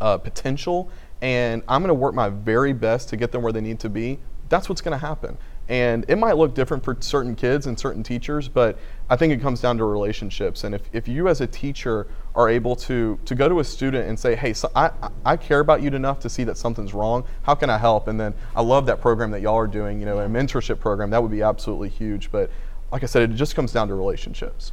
uh, 0.00 0.16
potential 0.18 0.90
and 1.22 1.62
i'm 1.68 1.82
going 1.82 1.88
to 1.88 1.94
work 1.94 2.14
my 2.14 2.30
very 2.30 2.72
best 2.72 3.10
to 3.10 3.16
get 3.16 3.30
them 3.32 3.42
where 3.42 3.52
they 3.52 3.60
need 3.60 3.78
to 3.78 3.90
be. 3.90 4.18
That's 4.48 4.68
what's 4.68 4.80
going 4.80 4.98
to 4.98 5.06
happen. 5.06 5.36
And 5.68 6.04
it 6.08 6.16
might 6.16 6.36
look 6.36 6.54
different 6.54 6.82
for 6.82 6.96
certain 7.00 7.36
kids 7.36 7.66
and 7.66 7.78
certain 7.78 8.02
teachers 8.02 8.48
but 8.48 8.78
i 9.10 9.16
think 9.16 9.32
it 9.32 9.40
comes 9.40 9.60
down 9.60 9.76
to 9.78 9.84
relationships. 9.84 10.64
And 10.64 10.74
if, 10.74 10.82
if 10.92 11.06
you 11.06 11.28
as 11.28 11.40
a 11.42 11.46
teacher 11.46 12.06
are 12.34 12.48
able 12.48 12.74
to 12.76 13.18
to 13.26 13.34
go 13.34 13.48
to 13.48 13.60
a 13.60 13.64
student 13.64 14.08
and 14.08 14.18
say 14.18 14.34
hey 14.34 14.52
so 14.54 14.70
I, 14.74 14.86
I- 15.02 15.10
I 15.26 15.36
care 15.36 15.60
about 15.60 15.82
you 15.82 15.90
enough 15.90 16.20
to 16.20 16.30
see 16.30 16.44
that 16.44 16.56
something's 16.56 16.94
wrong. 16.94 17.24
How 17.42 17.54
can 17.54 17.68
i 17.68 17.76
help? 17.76 18.08
And 18.08 18.18
then 18.18 18.32
i 18.56 18.62
love 18.62 18.86
that 18.86 19.00
program 19.02 19.30
that 19.32 19.42
y'all 19.42 19.56
are 19.58 19.66
doing 19.66 20.00
you 20.00 20.06
know 20.06 20.20
a 20.20 20.26
mentorship 20.26 20.80
program. 20.80 21.10
That 21.10 21.22
would 21.22 21.30
be 21.32 21.42
absolutely 21.42 21.90
huge. 21.90 22.32
But 22.32 22.50
like 22.90 23.02
i 23.02 23.06
said 23.06 23.30
it 23.30 23.34
just 23.36 23.54
comes 23.54 23.72
down 23.72 23.88
to 23.88 23.94
relationships 23.94 24.72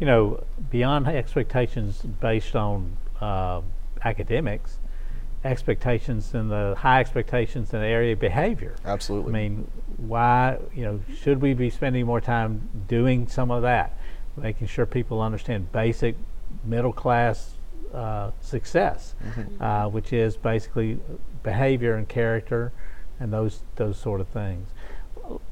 you 0.00 0.06
know, 0.06 0.42
beyond 0.70 1.06
expectations 1.08 2.02
based 2.20 2.54
on 2.54 2.96
uh, 3.20 3.60
academics, 4.04 4.78
expectations 5.44 6.34
and 6.34 6.50
the 6.50 6.74
high 6.78 7.00
expectations 7.00 7.72
in 7.72 7.80
the 7.80 7.86
area 7.86 8.12
of 8.12 8.20
behavior. 8.20 8.74
absolutely 8.84 9.30
I 9.30 9.32
mean, 9.32 9.70
why, 9.96 10.58
you 10.74 10.84
know, 10.84 11.00
should 11.20 11.40
we 11.40 11.54
be 11.54 11.70
spending 11.70 12.06
more 12.06 12.20
time 12.20 12.68
doing 12.88 13.28
some 13.28 13.50
of 13.50 13.62
that? 13.62 13.96
Making 14.36 14.66
sure 14.66 14.86
people 14.86 15.20
understand 15.20 15.72
basic 15.72 16.16
middle 16.64 16.92
class 16.92 17.54
uh, 17.92 18.30
success, 18.40 19.14
uh, 19.60 19.88
which 19.88 20.12
is 20.12 20.36
basically 20.36 20.98
behavior 21.42 21.94
and 21.94 22.08
character 22.08 22.72
and 23.20 23.32
those, 23.32 23.62
those 23.76 23.98
sort 23.98 24.20
of 24.20 24.28
things. 24.28 24.68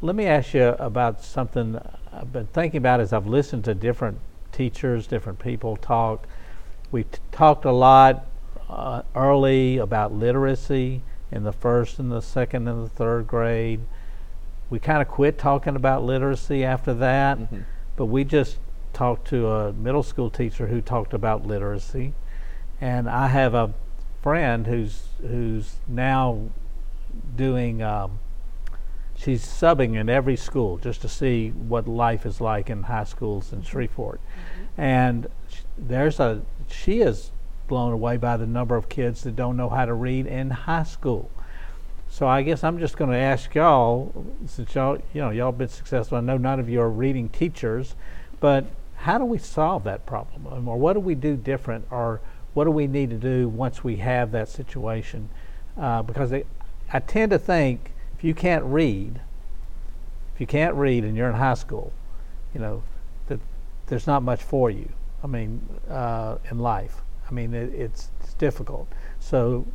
Let 0.01 0.15
me 0.17 0.27
ask 0.27 0.55
you 0.55 0.69
about 0.79 1.23
something 1.23 1.81
I've 2.13 2.33
been 2.33 2.47
thinking 2.47 2.79
about 2.79 3.01
as 3.01 3.13
I've 3.13 3.27
listened 3.27 3.65
to 3.65 3.75
different 3.75 4.19
teachers, 4.57 5.07
different 5.07 5.39
people 5.39 5.77
talk. 5.77 6.27
We've 6.91 7.11
t- 7.11 7.19
talked 7.31 7.65
a 7.65 7.73
lot 7.73 8.27
uh, 8.69 9.03
early 9.15 9.77
about 9.79 10.13
literacy 10.13 11.03
in 11.31 11.45
the 11.45 11.53
first 11.53 11.99
and 11.99 12.11
the 12.11 12.23
second 12.23 12.67
and 12.67 12.85
the 12.85 12.89
third 12.89 13.27
grade. 13.27 13.81
We 14.71 14.79
kind 14.79 15.03
of 15.03 15.09
quit 15.09 15.39
talking 15.39 15.77
about 15.77 16.03
literacy 16.05 16.65
after 16.65 16.95
that, 16.95 17.39
but 17.97 18.07
we 18.07 18.25
just 18.25 18.59
talked 18.93 19.29
to 19.29 19.49
a 19.49 19.73
middle 19.73 20.03
school 20.03 20.31
teacher 20.31 20.67
who 20.69 20.81
talked 20.81 21.13
about 21.13 21.47
literacy, 21.47 22.15
and 22.81 23.09
I 23.09 23.29
have 23.29 23.55
a 23.55 23.75
friend 24.23 24.67
who's 24.67 25.05
who's 25.21 25.77
now 25.87 26.49
doing 27.37 27.83
um, 27.83 28.19
she's 29.17 29.45
subbing 29.45 29.97
in 29.97 30.09
every 30.09 30.37
school 30.37 30.79
just 30.79 31.01
to 31.03 31.09
see 31.09 31.51
what 31.51 31.89
life 31.89 32.27
is 32.27 32.41
like 32.41 32.71
in 32.71 32.85
high 32.85 33.05
schools 33.05 33.53
in 33.53 33.63
Shreveport. 33.63 34.21
And 34.77 35.29
sh- 35.49 35.61
there's 35.79 36.21
a 36.21 36.43
she 36.69 37.01
is 37.01 37.31
blown 37.67 37.93
away 37.93 38.17
by 38.17 38.37
the 38.37 38.47
number 38.47 38.77
of 38.77 38.89
kids 38.89 39.23
that 39.23 39.35
don't 39.35 39.57
know 39.57 39.69
how 39.69 39.85
to 39.85 39.95
read 39.95 40.27
in 40.27 40.51
high 40.51 40.85
school. 40.85 41.31
So 42.09 42.27
I 42.27 42.43
guess 42.43 42.63
I'm 42.63 42.79
just 42.79 42.97
going 42.97 43.11
to 43.11 43.17
ask 43.17 43.55
y'all, 43.55 44.13
since 44.47 44.75
y'all 44.75 44.99
you 45.13 45.21
know 45.21 45.31
y'all 45.31 45.53
been 45.53 45.69
successful. 45.69 46.19
I 46.19 46.21
know 46.21 46.37
none 46.37 46.61
of 46.61 46.69
you 46.69 46.81
are 46.81 46.91
reading 46.91 47.29
teachers, 47.29 47.97
but 48.39 48.67
how 48.97 49.19
do 49.19 49.25
we 49.25 49.39
solve 49.39 49.85
that 49.85 50.07
problem, 50.07 50.47
Um, 50.47 50.69
or 50.69 50.77
what 50.77 50.95
do 50.95 51.01
we 51.01 51.15
do 51.15 51.37
different, 51.37 51.87
or 51.91 52.21
what 52.55 52.65
do 52.65 52.71
we 52.71 52.87
need 52.87 53.11
to 53.11 53.17
do 53.17 53.49
once 53.49 53.85
we 53.85 53.97
have 53.97 54.33
that 54.33 54.49
situation? 54.49 55.29
Uh, 55.77 56.03
because 56.03 56.33
I 56.33 57.01
tend 57.01 57.31
to 57.33 57.39
think 57.39 57.93
if 58.17 58.25
you 58.25 58.35
can't 58.35 58.65
read, 58.65 59.21
if 60.35 60.41
you 60.41 60.47
can't 60.47 60.75
read 60.75 61.05
and 61.05 61.17
you're 61.17 61.29
in 61.29 61.35
high 61.35 61.55
school, 61.55 61.93
you 62.55 62.61
know, 62.61 62.83
that 63.29 63.41
there's 63.87 64.07
not 64.07 64.23
much 64.23 64.43
for 64.43 64.71
you. 64.71 64.89
I 65.23 65.27
mean, 65.27 65.61
uh, 65.89 66.39
in 66.51 66.59
life. 66.59 67.03
I 67.29 67.33
mean, 67.33 67.53
it, 67.55 67.75
it's, 67.75 68.11
it's 68.21 68.35
difficult. 68.35 68.89
So, 69.19 69.67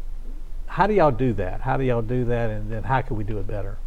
how 0.68 0.88
do 0.88 0.94
y'all 0.94 1.12
do 1.12 1.34
that? 1.34 1.62
How 1.62 1.78
do 1.78 1.84
y'all 1.84 2.02
do 2.02 2.24
that, 2.26 2.50
and 2.50 2.72
then 2.72 2.84
how 2.84 3.02
can 3.02 3.18
we 3.18 3.24
do 3.24 3.38
it 3.40 3.48
better? 3.48 3.78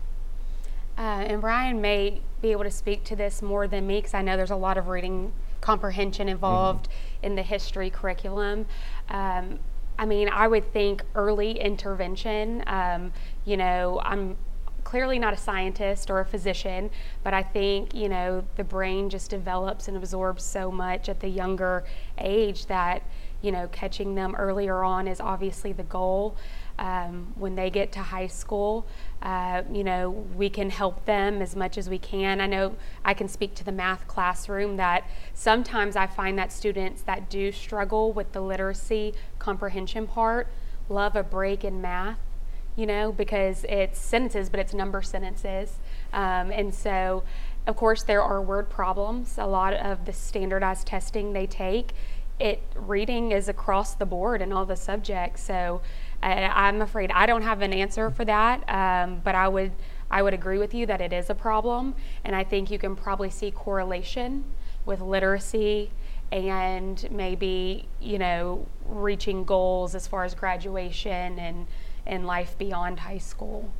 Uh, 0.98 1.00
and 1.00 1.42
Ryan 1.42 1.80
may 1.80 2.20
be 2.42 2.52
able 2.52 2.64
to 2.64 2.70
speak 2.70 3.04
to 3.04 3.16
this 3.16 3.42
more 3.42 3.66
than 3.66 3.86
me 3.86 3.98
because 3.98 4.14
I 4.14 4.22
know 4.22 4.36
there's 4.36 4.50
a 4.50 4.56
lot 4.56 4.76
of 4.76 4.88
reading 4.88 5.32
comprehension 5.60 6.28
involved 6.28 6.88
in 7.22 7.34
the 7.34 7.42
history 7.42 7.88
curriculum. 7.88 8.66
Um, 9.08 9.58
I 9.98 10.06
mean, 10.06 10.28
I 10.28 10.46
would 10.46 10.72
think 10.72 11.02
early 11.14 11.58
intervention. 11.58 12.62
Um, 12.66 13.12
you 13.44 13.56
know, 13.56 14.00
I'm 14.04 14.36
clearly 14.84 15.18
not 15.18 15.32
a 15.32 15.36
scientist 15.36 16.10
or 16.10 16.20
a 16.20 16.24
physician, 16.24 16.90
but 17.24 17.34
I 17.34 17.42
think, 17.42 17.94
you 17.94 18.08
know, 18.08 18.44
the 18.56 18.64
brain 18.64 19.10
just 19.10 19.30
develops 19.30 19.88
and 19.88 19.96
absorbs 19.96 20.44
so 20.44 20.70
much 20.70 21.08
at 21.08 21.20
the 21.20 21.28
younger 21.28 21.84
age 22.18 22.66
that, 22.66 23.02
you 23.42 23.50
know, 23.50 23.68
catching 23.72 24.14
them 24.14 24.34
earlier 24.36 24.84
on 24.84 25.08
is 25.08 25.20
obviously 25.20 25.72
the 25.72 25.82
goal. 25.84 26.36
Um, 26.76 27.32
when 27.36 27.54
they 27.54 27.70
get 27.70 27.92
to 27.92 28.00
high 28.00 28.26
school, 28.26 28.86
uh, 29.22 29.62
you 29.72 29.84
know, 29.84 30.10
we 30.10 30.50
can 30.50 30.70
help 30.70 31.04
them 31.04 31.40
as 31.40 31.54
much 31.54 31.78
as 31.78 31.88
we 31.88 31.98
can. 31.98 32.40
I 32.40 32.46
know 32.46 32.74
I 33.04 33.14
can 33.14 33.28
speak 33.28 33.54
to 33.56 33.64
the 33.64 33.72
math 33.72 34.08
classroom 34.08 34.76
that 34.76 35.08
sometimes 35.34 35.94
I 35.94 36.08
find 36.08 36.36
that 36.38 36.52
students 36.52 37.02
that 37.02 37.30
do 37.30 37.52
struggle 37.52 38.12
with 38.12 38.32
the 38.32 38.40
literacy 38.40 39.14
comprehension 39.38 40.08
part 40.08 40.48
love 40.88 41.14
a 41.14 41.22
break 41.22 41.64
in 41.64 41.80
math 41.80 42.18
you 42.76 42.86
know, 42.86 43.12
because 43.12 43.64
it's 43.68 43.98
sentences, 43.98 44.48
but 44.50 44.60
it's 44.60 44.74
number 44.74 45.02
sentences. 45.02 45.78
Um, 46.12 46.50
and 46.50 46.74
so, 46.74 47.22
of 47.66 47.76
course, 47.76 48.02
there 48.02 48.22
are 48.22 48.42
word 48.42 48.68
problems. 48.68 49.38
A 49.38 49.46
lot 49.46 49.74
of 49.74 50.04
the 50.04 50.12
standardized 50.12 50.86
testing 50.86 51.32
they 51.32 51.46
take, 51.46 51.92
it 52.40 52.62
reading 52.74 53.30
is 53.30 53.48
across 53.48 53.94
the 53.94 54.06
board 54.06 54.42
in 54.42 54.52
all 54.52 54.66
the 54.66 54.76
subjects. 54.76 55.42
So, 55.42 55.80
uh, 56.22 56.26
I'm 56.26 56.82
afraid 56.82 57.10
I 57.12 57.26
don't 57.26 57.42
have 57.42 57.60
an 57.62 57.72
answer 57.72 58.10
for 58.10 58.24
that, 58.24 58.68
um, 58.68 59.20
but 59.22 59.34
I 59.34 59.46
would 59.48 59.72
I 60.10 60.22
would 60.22 60.34
agree 60.34 60.58
with 60.58 60.74
you 60.74 60.86
that 60.86 61.00
it 61.00 61.12
is 61.12 61.30
a 61.30 61.34
problem, 61.34 61.94
and 62.24 62.36
I 62.36 62.44
think 62.44 62.70
you 62.70 62.78
can 62.78 62.94
probably 62.94 63.30
see 63.30 63.50
correlation 63.50 64.44
with 64.86 65.00
literacy 65.00 65.90
and 66.32 67.08
maybe 67.10 67.88
you 68.00 68.18
know 68.18 68.66
reaching 68.86 69.44
goals 69.44 69.94
as 69.94 70.06
far 70.06 70.24
as 70.24 70.34
graduation 70.34 71.38
and 71.38 71.66
and 72.06 72.26
life 72.26 72.56
beyond 72.58 73.00
high 73.00 73.18
school? 73.18 73.70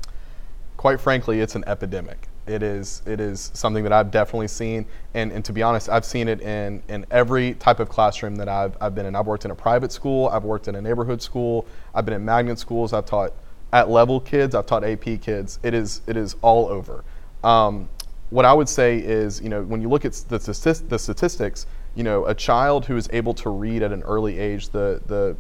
Quite 0.77 1.01
frankly, 1.01 1.41
it's 1.41 1.55
an 1.55 1.65
epidemic. 1.67 2.29
It 2.47 2.63
is, 2.63 3.01
it 3.07 3.21
is 3.21 3.51
something 3.55 3.85
that 3.85 3.93
I've 3.93 4.11
definitely 4.11 4.49
seen, 4.49 4.85
and, 5.15 5.33
and 5.33 5.43
to 5.47 5.53
be 5.53 5.63
honest, 5.63 5.89
I've 5.89 6.05
seen 6.05 6.29
it 6.29 6.43
in, 6.43 6.83
in 6.89 7.07
every 7.11 7.55
type 7.55 7.81
of 7.81 7.89
classroom 7.89 8.37
that 8.37 8.49
I've, 8.49 8.77
I've 8.83 8.95
been 8.95 9.07
in. 9.07 9.17
I've 9.17 9.27
worked 9.27 9.47
in 9.47 9.51
a 9.51 9.55
private 9.55 9.93
school, 9.93 10.29
I've 10.29 10.45
worked 10.45 10.69
in 10.69 10.75
a 10.75 10.83
neighborhood 10.83 11.23
school, 11.23 11.67
I've 11.95 12.05
been 12.05 12.15
in 12.15 12.25
magnet 12.25 12.59
schools, 12.59 12.93
I've 12.93 13.07
taught 13.07 13.33
at 13.73 13.89
level 13.89 14.21
kids, 14.21 14.55
I've 14.55 14.67
taught 14.67 14.85
AP 14.85 15.21
kids. 15.23 15.59
It 15.63 15.73
is, 15.73 16.03
it 16.07 16.17
is 16.17 16.37
all 16.43 16.69
over. 16.69 17.03
Um, 17.43 17.89
what 18.31 18.45
I 18.45 18.53
would 18.53 18.69
say 18.69 18.99
is, 18.99 19.41
you 19.41 19.49
know, 19.49 19.63
when 19.63 19.81
you 19.81 19.89
look 19.89 20.05
at 20.05 20.13
the, 20.29 20.39
the 20.39 20.99
statistics, 20.99 21.67
you 21.95 22.03
know, 22.03 22.27
a 22.27 22.35
child 22.35 22.85
who 22.85 22.97
is 22.97 23.09
able 23.13 23.35
to 23.35 23.51
read 23.51 23.83
at 23.83 23.93
an 23.93 24.03
early 24.03 24.39
age, 24.39 24.69
the, 24.69 25.01
the 25.07 25.37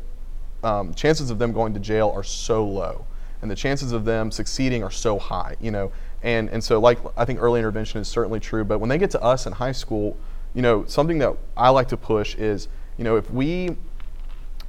um, 0.64 0.94
chances 0.94 1.30
of 1.30 1.38
them 1.38 1.52
going 1.52 1.74
to 1.74 1.80
jail 1.80 2.10
are 2.14 2.22
so 2.22 2.64
low, 2.64 3.04
and 3.42 3.50
the 3.50 3.56
chances 3.56 3.92
of 3.92 4.04
them 4.04 4.30
succeeding 4.30 4.82
are 4.82 4.90
so 4.90 5.18
high. 5.18 5.56
You 5.60 5.70
know, 5.70 5.92
and 6.22 6.48
and 6.50 6.64
so 6.64 6.80
like 6.80 6.98
I 7.16 7.24
think 7.24 7.40
early 7.40 7.60
intervention 7.60 8.00
is 8.00 8.08
certainly 8.08 8.40
true, 8.40 8.64
but 8.64 8.78
when 8.78 8.88
they 8.88 8.98
get 8.98 9.10
to 9.12 9.22
us 9.22 9.46
in 9.46 9.52
high 9.52 9.72
school, 9.72 10.16
you 10.54 10.62
know, 10.62 10.84
something 10.86 11.18
that 11.18 11.36
I 11.56 11.68
like 11.68 11.88
to 11.88 11.96
push 11.96 12.34
is, 12.36 12.68
you 12.96 13.04
know, 13.04 13.16
if 13.16 13.30
we 13.30 13.76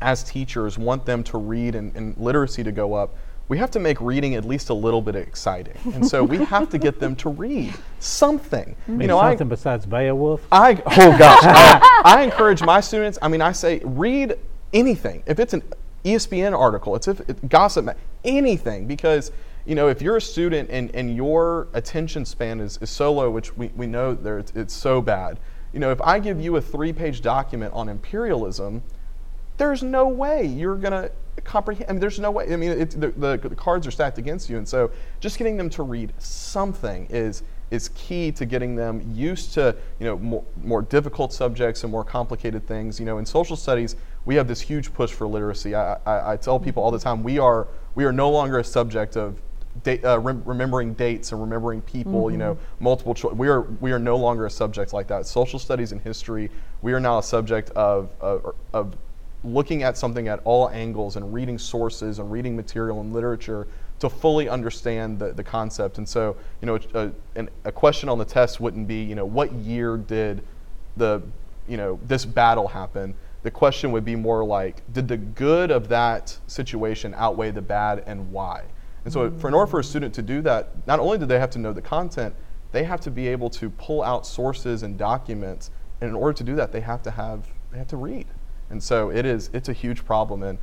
as 0.01 0.23
teachers 0.23 0.77
want 0.77 1.05
them 1.05 1.23
to 1.23 1.37
read 1.37 1.73
and, 1.73 1.95
and 1.95 2.17
literacy 2.17 2.63
to 2.63 2.71
go 2.71 2.93
up, 2.93 3.15
we 3.47 3.57
have 3.57 3.71
to 3.71 3.79
make 3.79 4.01
reading 4.01 4.35
at 4.35 4.43
least 4.43 4.69
a 4.69 4.73
little 4.73 5.01
bit 5.01 5.15
exciting. 5.15 5.77
And 5.93 6.05
so 6.05 6.23
we 6.23 6.43
have 6.45 6.69
to 6.69 6.77
get 6.77 6.99
them 6.99 7.15
to 7.17 7.29
read 7.29 7.73
something. 7.99 8.75
You 8.87 9.07
know, 9.07 9.19
something 9.19 9.47
I, 9.47 9.49
besides 9.49 9.85
Beowulf. 9.85 10.45
I 10.51 10.81
oh 10.85 11.17
gosh, 11.17 11.43
I, 11.43 12.01
I 12.05 12.23
encourage 12.23 12.61
my 12.63 12.81
students. 12.81 13.17
I 13.21 13.27
mean, 13.27 13.41
I 13.41 13.51
say 13.51 13.81
read 13.83 14.37
anything. 14.73 15.23
If 15.25 15.39
it's 15.39 15.53
an 15.53 15.63
ESPN 16.05 16.57
article, 16.57 16.95
it's 16.95 17.07
if 17.07 17.19
it, 17.21 17.49
gossip, 17.49 17.97
anything, 18.23 18.85
because 18.87 19.31
you 19.65 19.73
know 19.75 19.87
if 19.87 20.01
you're 20.01 20.17
a 20.17 20.21
student 20.21 20.69
and, 20.69 20.93
and 20.95 21.15
your 21.15 21.67
attention 21.73 22.23
span 22.23 22.61
is, 22.61 22.77
is 22.81 22.89
so 22.89 23.11
low, 23.11 23.29
which 23.31 23.57
we, 23.57 23.69
we 23.75 23.87
know 23.87 24.13
there 24.13 24.37
it's, 24.39 24.51
it's 24.55 24.73
so 24.73 25.01
bad. 25.01 25.39
You 25.73 25.79
know, 25.79 25.91
if 25.91 25.99
I 26.01 26.19
give 26.19 26.39
you 26.39 26.55
a 26.55 26.61
three-page 26.61 27.21
document 27.21 27.73
on 27.73 27.89
imperialism, 27.89 28.81
there's 29.57 29.83
no 29.83 30.07
way 30.07 30.45
you're 30.45 30.77
gonna 30.77 31.09
comprehend. 31.43 31.89
I 31.89 31.93
mean, 31.93 31.99
there's 31.99 32.19
no 32.19 32.31
way. 32.31 32.53
I 32.53 32.55
mean, 32.55 32.71
it, 32.71 32.91
the, 32.91 33.09
the, 33.09 33.49
the 33.49 33.55
cards 33.55 33.87
are 33.87 33.91
stacked 33.91 34.17
against 34.17 34.49
you, 34.49 34.57
and 34.57 34.67
so 34.67 34.91
just 35.19 35.37
getting 35.37 35.57
them 35.57 35.69
to 35.71 35.83
read 35.83 36.13
something 36.19 37.07
is 37.09 37.43
is 37.71 37.89
key 37.89 38.31
to 38.31 38.45
getting 38.45 38.75
them 38.75 39.01
used 39.13 39.53
to 39.53 39.75
you 39.99 40.05
know 40.05 40.17
more, 40.17 40.43
more 40.63 40.81
difficult 40.81 41.33
subjects 41.33 41.83
and 41.83 41.91
more 41.91 42.03
complicated 42.03 42.65
things. 42.67 42.99
You 42.99 43.05
know, 43.05 43.17
in 43.17 43.25
social 43.25 43.55
studies, 43.55 43.95
we 44.25 44.35
have 44.35 44.47
this 44.47 44.61
huge 44.61 44.93
push 44.93 45.11
for 45.11 45.27
literacy. 45.27 45.75
I, 45.75 45.97
I, 46.05 46.33
I 46.33 46.37
tell 46.37 46.59
people 46.59 46.83
all 46.83 46.91
the 46.91 46.99
time 46.99 47.23
we 47.23 47.39
are 47.39 47.67
we 47.95 48.05
are 48.05 48.11
no 48.11 48.29
longer 48.29 48.59
a 48.59 48.63
subject 48.63 49.17
of 49.17 49.41
da- 49.83 50.01
uh, 50.03 50.19
rem- 50.19 50.43
remembering 50.45 50.93
dates 50.93 51.31
and 51.31 51.41
remembering 51.41 51.81
people. 51.81 52.31
You 52.31 52.37
know, 52.37 52.57
multiple 52.79 53.13
choice. 53.13 53.33
We 53.33 53.47
are 53.47 53.61
we 53.61 53.91
are 53.91 53.99
no 53.99 54.17
longer 54.17 54.45
a 54.45 54.51
subject 54.51 54.93
like 54.93 55.07
that. 55.07 55.25
Social 55.25 55.59
studies 55.59 55.91
and 55.91 56.01
history, 56.01 56.51
we 56.81 56.93
are 56.93 56.99
now 56.99 57.17
a 57.17 57.23
subject 57.23 57.71
of 57.71 58.09
of, 58.21 58.55
of 58.73 58.95
looking 59.43 59.83
at 59.83 59.97
something 59.97 60.27
at 60.27 60.39
all 60.43 60.69
angles 60.69 61.15
and 61.15 61.33
reading 61.33 61.57
sources 61.57 62.19
and 62.19 62.31
reading 62.31 62.55
material 62.55 63.01
and 63.01 63.13
literature 63.13 63.67
to 64.09 64.15
fully 64.15 64.47
understand 64.47 65.19
the, 65.19 65.33
the 65.33 65.43
concept. 65.43 65.97
And 65.97 66.07
so, 66.07 66.35
you 66.61 66.65
know, 66.65 66.79
a, 66.93 67.47
a 67.63 67.71
question 67.71 68.09
on 68.09 68.17
the 68.17 68.25
test 68.25 68.59
wouldn't 68.59 68.87
be, 68.87 69.01
you 69.03 69.15
know, 69.15 69.25
what 69.25 69.51
year 69.53 69.97
did 69.97 70.43
the, 70.97 71.21
you 71.67 71.77
know, 71.77 71.99
this 72.07 72.25
battle 72.25 72.67
happen? 72.67 73.15
The 73.43 73.51
question 73.51 73.91
would 73.91 74.05
be 74.05 74.15
more 74.15 74.43
like, 74.43 74.81
did 74.93 75.07
the 75.07 75.17
good 75.17 75.71
of 75.71 75.87
that 75.89 76.37
situation 76.47 77.13
outweigh 77.15 77.51
the 77.51 77.61
bad 77.61 78.03
and 78.05 78.31
why? 78.31 78.63
And 79.03 79.13
so, 79.13 79.29
for 79.31 79.47
in 79.47 79.53
order 79.53 79.69
for 79.69 79.79
a 79.79 79.83
student 79.83 80.15
to 80.15 80.23
do 80.23 80.41
that, 80.41 80.69
not 80.87 80.99
only 80.99 81.19
do 81.19 81.27
they 81.27 81.39
have 81.39 81.51
to 81.51 81.59
know 81.59 81.73
the 81.73 81.81
content, 81.81 82.33
they 82.71 82.83
have 82.83 82.99
to 83.01 83.11
be 83.11 83.27
able 83.27 83.51
to 83.51 83.69
pull 83.69 84.01
out 84.01 84.25
sources 84.25 84.81
and 84.81 84.97
documents. 84.97 85.69
And 86.01 86.09
in 86.09 86.15
order 86.15 86.33
to 86.33 86.43
do 86.43 86.55
that, 86.55 86.71
they 86.71 86.81
have 86.81 87.03
to 87.03 87.11
have 87.11 87.45
they 87.71 87.77
have 87.77 87.87
to 87.89 87.97
read. 87.97 88.25
And 88.71 88.81
so 88.81 89.11
it 89.11 89.25
is 89.25 89.51
it's 89.53 89.69
a 89.69 89.73
huge 89.73 90.05
problem 90.05 90.41
and 90.41 90.57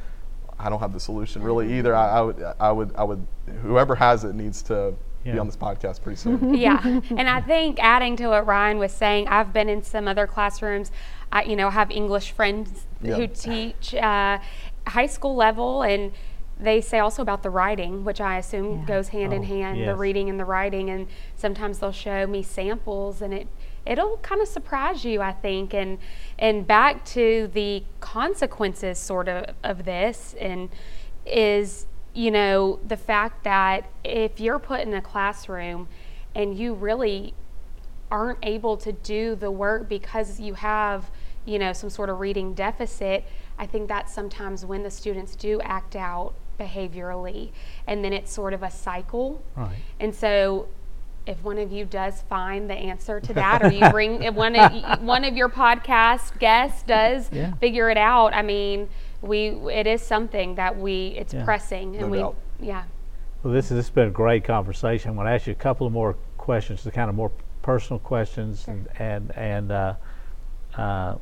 I 0.62 0.68
don't 0.70 0.80
have 0.80 0.92
the 0.92 1.00
solution 1.00 1.42
really 1.42 1.78
either. 1.78 1.94
I, 1.94 2.18
I 2.18 2.20
would 2.22 2.42
I 2.60 2.72
would 2.72 2.94
I 2.96 3.04
would 3.04 3.26
whoever 3.62 3.94
has 3.96 4.24
it 4.24 4.34
needs 4.34 4.62
to 4.62 4.94
Yeah. 5.24 5.32
be 5.34 5.38
on 5.38 5.46
this 5.46 5.56
podcast 5.56 6.02
pretty 6.02 6.16
soon. 6.16 6.54
yeah, 6.66 6.80
and 7.16 7.28
I 7.28 7.40
think 7.40 7.78
adding 7.82 8.16
to 8.16 8.28
what 8.28 8.46
Ryan 8.46 8.78
was 8.78 8.92
saying, 8.92 9.28
I've 9.28 9.52
been 9.52 9.68
in 9.68 9.82
some 9.82 10.06
other 10.08 10.26
classrooms. 10.26 10.90
I, 11.30 11.44
you 11.44 11.56
know, 11.56 11.70
have 11.70 11.90
English 11.90 12.32
friends 12.32 12.86
Yeah. 13.00 13.14
who 13.16 13.26
teach 13.26 13.94
uh, 13.94 14.38
high 14.86 15.06
school 15.06 15.34
level, 15.34 15.82
and 15.82 16.12
they 16.60 16.80
say 16.80 16.98
also 16.98 17.22
about 17.22 17.42
the 17.42 17.50
writing, 17.50 18.04
which 18.04 18.20
I 18.20 18.36
assume 18.38 18.80
Yeah. 18.80 18.84
goes 18.84 19.08
hand 19.08 19.32
in 19.32 19.42
Oh, 19.42 19.46
hand, 19.46 19.86
the 19.88 19.96
reading 19.96 20.28
and 20.28 20.38
the 20.38 20.44
writing. 20.44 20.90
And 20.90 21.06
sometimes 21.36 21.78
they'll 21.78 21.90
show 21.92 22.26
me 22.26 22.42
samples, 22.42 23.22
and 23.22 23.32
it 23.32 23.48
it'll 23.86 24.16
kind 24.18 24.40
of 24.40 24.48
surprise 24.48 25.04
you, 25.04 25.20
I 25.20 25.32
think. 25.32 25.74
And 25.74 25.98
and 26.38 26.66
back 26.66 27.04
to 27.06 27.50
the 27.52 27.84
consequences, 28.00 28.98
sort 28.98 29.28
of, 29.28 29.54
of 29.62 29.84
this, 29.84 30.34
and 30.40 30.68
is 31.26 31.86
you 32.14 32.30
know 32.30 32.78
the 32.86 32.96
fact 32.96 33.44
that 33.44 33.88
if 34.04 34.40
you're 34.40 34.58
put 34.58 34.80
in 34.80 34.92
a 34.94 35.00
classroom 35.00 35.88
and 36.34 36.56
you 36.58 36.74
really 36.74 37.34
aren't 38.10 38.38
able 38.42 38.76
to 38.76 38.92
do 38.92 39.34
the 39.34 39.50
work 39.50 39.88
because 39.88 40.38
you 40.38 40.54
have 40.54 41.10
you 41.46 41.58
know 41.58 41.72
some 41.72 41.88
sort 41.88 42.10
of 42.10 42.20
reading 42.20 42.52
deficit 42.52 43.24
i 43.58 43.64
think 43.66 43.88
that's 43.88 44.12
sometimes 44.12 44.66
when 44.66 44.82
the 44.82 44.90
students 44.90 45.34
do 45.34 45.60
act 45.62 45.96
out 45.96 46.34
behaviorally 46.60 47.50
and 47.86 48.04
then 48.04 48.12
it's 48.12 48.30
sort 48.30 48.52
of 48.52 48.62
a 48.62 48.70
cycle 48.70 49.42
Right. 49.56 49.76
and 49.98 50.14
so 50.14 50.68
if 51.26 51.42
one 51.44 51.58
of 51.58 51.70
you 51.70 51.84
does 51.84 52.22
find 52.22 52.68
the 52.68 52.74
answer 52.74 53.20
to 53.20 53.34
that, 53.34 53.62
or 53.62 53.70
you 53.70 53.88
bring 53.90 54.22
if 54.22 54.34
one 54.34 54.56
of 54.56 55.00
one 55.02 55.24
of 55.24 55.36
your 55.36 55.48
podcast 55.48 56.38
guests 56.38 56.82
does 56.82 57.30
Yeah. 57.32 57.54
figure 57.54 57.90
it 57.90 57.96
out, 57.96 58.34
I 58.34 58.42
mean, 58.42 58.88
we 59.20 59.48
it 59.72 59.86
is 59.86 60.02
something 60.02 60.56
that 60.56 60.76
we 60.78 61.08
it's 61.18 61.32
Yeah. 61.34 61.44
pressing, 61.44 61.94
and 61.96 62.00
No 62.02 62.08
we 62.08 62.18
doubt. 62.18 62.36
yeah. 62.60 62.82
Well, 63.42 63.52
this, 63.52 63.68
this 63.68 63.78
has 63.78 63.90
been 63.90 64.08
a 64.08 64.12
great 64.12 64.44
conversation. 64.44 65.10
I'm 65.10 65.16
going 65.16 65.26
to 65.26 65.32
ask 65.32 65.46
you 65.48 65.52
a 65.52 65.56
couple 65.56 65.84
of 65.86 65.92
more 65.92 66.14
questions, 66.38 66.84
the 66.84 66.92
kind 66.92 67.08
of 67.08 67.16
more 67.16 67.30
personal 67.62 67.98
questions, 67.98 68.66
and 68.68 68.88
and, 68.98 69.30
and 69.36 69.72
uh, 69.72 69.94
uh, 70.76 71.16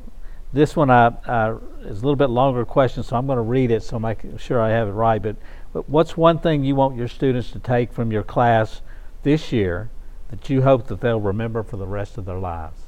this 0.53 0.75
one 0.75 0.89
I, 0.89 1.07
uh, 1.07 1.57
is 1.81 1.99
a 2.01 2.05
little 2.05 2.15
bit 2.15 2.29
longer 2.29 2.65
question, 2.65 3.03
so 3.03 3.15
I'm 3.15 3.25
going 3.25 3.37
to 3.37 3.41
read 3.43 3.71
it 3.71 3.83
so 3.83 3.95
I'm 3.97 4.01
make 4.01 4.19
sure 4.37 4.59
I 4.59 4.69
have 4.69 4.87
it 4.87 4.91
right. 4.91 5.21
But, 5.21 5.37
but 5.73 5.87
what's 5.89 6.17
one 6.17 6.39
thing 6.39 6.63
you 6.63 6.75
want 6.75 6.97
your 6.97 7.07
students 7.07 7.51
to 7.51 7.59
take 7.59 7.93
from 7.93 8.11
your 8.11 8.23
class 8.23 8.81
this 9.23 9.51
year 9.51 9.89
that 10.29 10.49
you 10.49 10.61
hope 10.61 10.87
that 10.87 11.01
they'll 11.01 11.19
remember 11.19 11.63
for 11.63 11.77
the 11.77 11.87
rest 11.87 12.17
of 12.17 12.25
their 12.25 12.39
lives? 12.39 12.81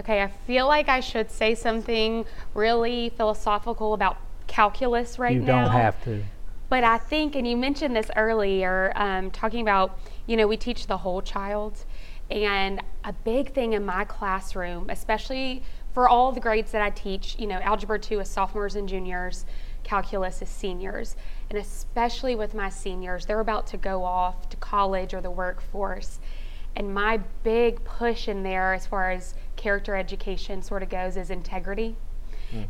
Okay, 0.00 0.22
I 0.22 0.28
feel 0.28 0.66
like 0.66 0.88
I 0.88 1.00
should 1.00 1.30
say 1.30 1.54
something 1.54 2.24
really 2.54 3.10
philosophical 3.10 3.94
about 3.94 4.16
calculus 4.46 5.18
right 5.18 5.34
you 5.34 5.40
now. 5.40 5.58
You 5.58 5.64
don't 5.64 5.72
have 5.72 6.04
to. 6.04 6.22
But 6.68 6.84
I 6.84 6.98
think, 6.98 7.34
and 7.34 7.46
you 7.46 7.56
mentioned 7.56 7.96
this 7.96 8.10
earlier, 8.14 8.92
um, 8.94 9.30
talking 9.30 9.62
about, 9.62 9.98
you 10.26 10.36
know, 10.36 10.46
we 10.46 10.56
teach 10.56 10.86
the 10.86 10.98
whole 10.98 11.22
child. 11.22 11.84
And 12.30 12.82
a 13.04 13.12
big 13.12 13.54
thing 13.54 13.72
in 13.72 13.84
my 13.86 14.04
classroom, 14.04 14.90
especially 14.90 15.62
for 15.94 16.08
all 16.08 16.30
the 16.30 16.40
grades 16.40 16.70
that 16.72 16.82
I 16.82 16.90
teach, 16.90 17.36
you 17.38 17.46
know, 17.46 17.58
Algebra 17.60 17.98
2 17.98 18.20
is 18.20 18.28
sophomores 18.28 18.76
and 18.76 18.88
juniors, 18.88 19.46
calculus 19.82 20.42
is 20.42 20.48
seniors. 20.48 21.16
And 21.50 21.58
especially 21.58 22.34
with 22.34 22.54
my 22.54 22.68
seniors, 22.68 23.26
they're 23.26 23.40
about 23.40 23.66
to 23.68 23.76
go 23.76 24.04
off 24.04 24.48
to 24.50 24.56
college 24.58 25.14
or 25.14 25.20
the 25.20 25.30
workforce. 25.30 26.18
And 26.76 26.92
my 26.94 27.18
big 27.42 27.82
push 27.84 28.28
in 28.28 28.42
there, 28.42 28.74
as 28.74 28.86
far 28.86 29.10
as 29.10 29.34
character 29.56 29.96
education 29.96 30.62
sort 30.62 30.82
of 30.82 30.88
goes, 30.90 31.16
is 31.16 31.30
integrity. 31.30 31.96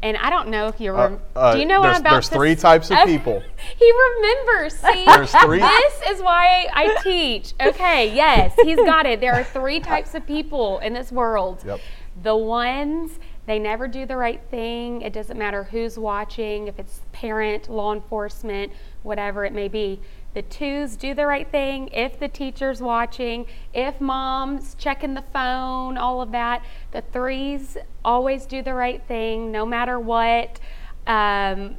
And 0.02 0.16
I 0.16 0.28
don't 0.28 0.48
know 0.48 0.66
if 0.66 0.80
you 0.80 0.90
Uh, 0.90 0.94
remember. 1.04 1.22
uh, 1.36 1.52
do 1.52 1.60
you 1.60 1.64
know 1.66 1.78
what 1.80 1.84
there's- 1.86 1.96
I'm 1.98 2.02
about 2.02 2.10
there's 2.14 2.28
three 2.30 2.56
types 2.56 2.90
of 2.90 2.98
people. 3.04 3.40
he 3.78 3.92
remembers. 4.16 4.74
See, 4.76 5.04
There's 5.06 5.32
three- 5.32 5.60
This 5.60 6.00
is 6.10 6.20
why 6.20 6.66
I 6.72 6.96
teach. 7.04 7.52
Okay, 7.60 8.12
yes, 8.12 8.54
he's 8.64 8.76
got 8.78 9.06
it. 9.06 9.20
There 9.20 9.34
are 9.34 9.44
three 9.44 9.78
types 9.78 10.16
of 10.16 10.26
people 10.26 10.78
in 10.80 10.94
this 10.94 11.12
world. 11.12 11.62
Yep. 11.64 11.78
The 12.24 12.34
ones 12.36 13.20
they 13.48 13.58
never 13.58 13.88
do 13.88 14.04
the 14.04 14.16
right 14.16 14.42
thing. 14.50 15.00
It 15.00 15.14
doesn't 15.14 15.38
matter 15.38 15.64
who's 15.64 15.98
watching, 15.98 16.68
if 16.68 16.78
it's 16.78 17.00
parent, 17.12 17.70
law 17.70 17.94
enforcement, 17.94 18.72
whatever 19.02 19.46
it 19.46 19.54
may 19.54 19.68
be. 19.68 20.00
The 20.34 20.42
twos 20.42 20.96
do 20.96 21.14
the 21.14 21.26
right 21.26 21.50
thing 21.50 21.88
if 21.88 22.20
the 22.20 22.28
teacher's 22.28 22.82
watching, 22.82 23.46
if 23.72 24.02
mom's 24.02 24.74
checking 24.74 25.14
the 25.14 25.24
phone, 25.32 25.96
all 25.96 26.20
of 26.20 26.30
that. 26.32 26.62
The 26.92 27.00
threes 27.00 27.78
always 28.04 28.44
do 28.44 28.60
the 28.60 28.74
right 28.74 29.02
thing 29.08 29.50
no 29.50 29.64
matter 29.64 29.98
what 29.98 30.60
um, 31.08 31.74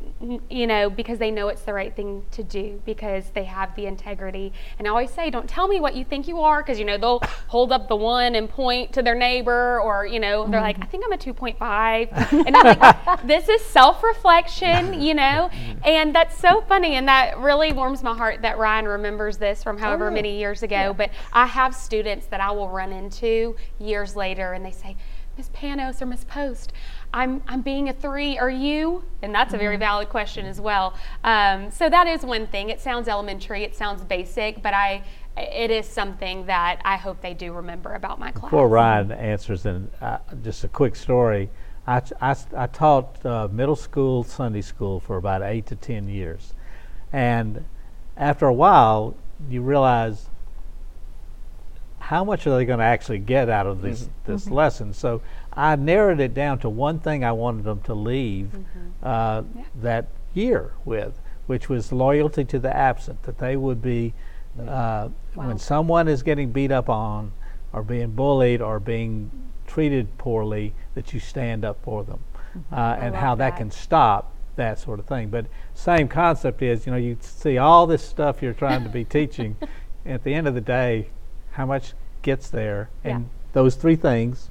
you 0.49 0.65
know, 0.65 0.89
because 0.89 1.19
they 1.19 1.29
know 1.29 1.49
it's 1.49 1.61
the 1.61 1.73
right 1.73 1.95
thing 1.95 2.25
to 2.31 2.43
do 2.43 2.81
because 2.83 3.29
they 3.29 3.43
have 3.43 3.73
the 3.75 3.85
integrity. 3.85 4.51
And 4.79 4.87
I 4.87 4.89
always 4.89 5.11
say, 5.11 5.29
don't 5.29 5.47
tell 5.47 5.67
me 5.67 5.79
what 5.79 5.95
you 5.95 6.03
think 6.03 6.27
you 6.27 6.41
are 6.41 6.63
because, 6.63 6.79
you 6.79 6.85
know, 6.85 6.97
they'll 6.97 7.19
hold 7.47 7.71
up 7.71 7.87
the 7.87 7.95
one 7.95 8.33
and 8.33 8.49
point 8.49 8.91
to 8.93 9.03
their 9.03 9.13
neighbor 9.13 9.79
or, 9.81 10.05
you 10.05 10.19
know, 10.19 10.47
they're 10.47 10.59
like, 10.59 10.77
I 10.81 10.85
think 10.87 11.05
I'm 11.05 11.13
a 11.13 11.17
2.5. 11.17 12.39
And 12.49 12.55
I'm 12.55 12.79
like, 12.79 13.27
this 13.27 13.49
is 13.49 13.61
self 13.61 14.01
reflection, 14.03 14.99
you 15.01 15.13
know? 15.13 15.51
And 15.83 16.13
that's 16.13 16.37
so 16.37 16.61
funny. 16.61 16.95
And 16.95 17.07
that 17.07 17.37
really 17.37 17.71
warms 17.71 18.01
my 18.01 18.15
heart 18.15 18.41
that 18.41 18.57
Ryan 18.57 18.87
remembers 18.87 19.37
this 19.37 19.61
from 19.61 19.77
however 19.77 20.05
yeah. 20.05 20.15
many 20.15 20.39
years 20.39 20.63
ago. 20.63 20.93
But 20.97 21.11
I 21.33 21.45
have 21.45 21.75
students 21.75 22.25
that 22.27 22.41
I 22.41 22.49
will 22.51 22.69
run 22.69 22.91
into 22.91 23.55
years 23.77 24.15
later 24.15 24.53
and 24.53 24.65
they 24.65 24.71
say, 24.71 24.97
Miss 25.39 25.49
Panos 25.51 26.01
or 26.01 26.05
Miss 26.05 26.25
Post, 26.25 26.73
I'm, 27.13 27.41
I'm 27.47 27.61
being 27.61 27.89
a 27.89 27.93
three. 27.93 28.37
Are 28.37 28.49
you? 28.49 29.03
And 29.21 29.33
that's 29.33 29.53
a 29.53 29.57
very 29.57 29.77
valid 29.77 30.09
question 30.09 30.45
as 30.45 30.61
well. 30.61 30.93
Um, 31.23 31.71
so 31.71 31.89
that 31.89 32.07
is 32.07 32.23
one 32.23 32.47
thing. 32.47 32.69
It 32.69 32.79
sounds 32.79 33.07
elementary. 33.07 33.63
It 33.63 33.75
sounds 33.75 34.03
basic, 34.03 34.61
but 34.61 34.73
I 34.73 35.03
it 35.37 35.71
is 35.71 35.85
something 35.87 36.45
that 36.47 36.81
I 36.83 36.97
hope 36.97 37.21
they 37.21 37.33
do 37.33 37.53
remember 37.53 37.93
about 37.93 38.19
my 38.19 38.31
class. 38.31 38.43
Before 38.43 38.67
Ryan 38.67 39.11
answers, 39.11 39.65
and 39.65 39.89
uh, 40.01 40.17
just 40.43 40.63
a 40.63 40.67
quick 40.67 40.95
story, 40.95 41.49
I 41.87 42.01
I 42.21 42.67
taught 42.67 43.25
uh, 43.25 43.47
middle 43.51 43.75
school 43.75 44.23
Sunday 44.23 44.61
school 44.61 44.99
for 44.99 45.17
about 45.17 45.41
eight 45.41 45.65
to 45.67 45.75
ten 45.75 46.09
years, 46.09 46.53
and 47.13 47.63
after 48.17 48.47
a 48.47 48.53
while, 48.53 49.15
you 49.49 49.61
realize 49.61 50.27
how 51.99 52.23
much 52.23 52.47
are 52.47 52.55
they 52.57 52.65
going 52.65 52.79
to 52.79 52.85
actually 52.85 53.19
get 53.19 53.49
out 53.49 53.67
of 53.67 53.81
this 53.81 54.09
this 54.25 54.49
lesson. 54.49 54.93
So 54.93 55.21
I 55.59 55.75
narrowed 55.75 56.21
it 56.21 56.33
down 56.33 56.59
to 56.59 56.69
one 56.69 56.99
thing 56.99 57.23
I 57.23 57.33
wanted 57.33 57.65
them 57.65 57.81
to 57.81 57.93
leave 57.93 58.49
uh, 59.03 59.43
that 59.81 60.07
year 60.33 60.71
with, 60.85 61.19
which 61.47 61.67
was 61.67 61.91
loyalty 61.91 62.45
to 62.45 62.59
the 62.59 62.73
absent. 62.75 63.23
That 63.23 63.39
they 63.39 63.57
would 63.57 63.81
be 63.81 64.13
uh, 64.57 65.09
Wow. 65.35 65.47
when 65.47 65.57
someone 65.59 66.07
is 66.07 66.23
getting 66.23 66.51
beat 66.51 66.71
up 66.71 66.89
on, 66.89 67.33
or 67.73 67.83
being 67.83 68.11
bullied, 68.11 68.61
or 68.61 68.79
being 68.79 69.29
treated 69.67 70.17
poorly, 70.17 70.73
that 70.95 71.13
you 71.13 71.19
stand 71.19 71.63
up 71.65 71.77
for 71.83 72.03
them, 72.03 72.19
uh, 72.71 72.97
and 72.99 73.15
how 73.15 73.35
that 73.35 73.51
that. 73.51 73.57
can 73.57 73.69
stop 73.69 74.31
that 74.55 74.79
sort 74.79 74.99
of 74.99 75.05
thing. 75.05 75.29
But 75.29 75.45
same 75.73 76.07
concept 76.07 76.61
is, 76.61 76.85
you 76.85 76.91
know, 76.93 76.97
you 76.97 77.17
see 77.19 77.57
all 77.57 77.85
this 77.85 78.03
stuff 78.03 78.41
you're 78.41 78.53
trying 78.53 78.83
to 78.83 78.89
be 78.89 79.03
teaching. 79.19 79.55
At 80.05 80.23
the 80.23 80.33
end 80.33 80.47
of 80.47 80.53
the 80.55 80.61
day, 80.61 81.09
how 81.51 81.65
much 81.65 81.93
gets 82.21 82.49
there, 82.49 82.89
Yeah. 83.03 83.17
and 83.17 83.29
those 83.53 83.75
three 83.75 83.95
things 83.97 84.49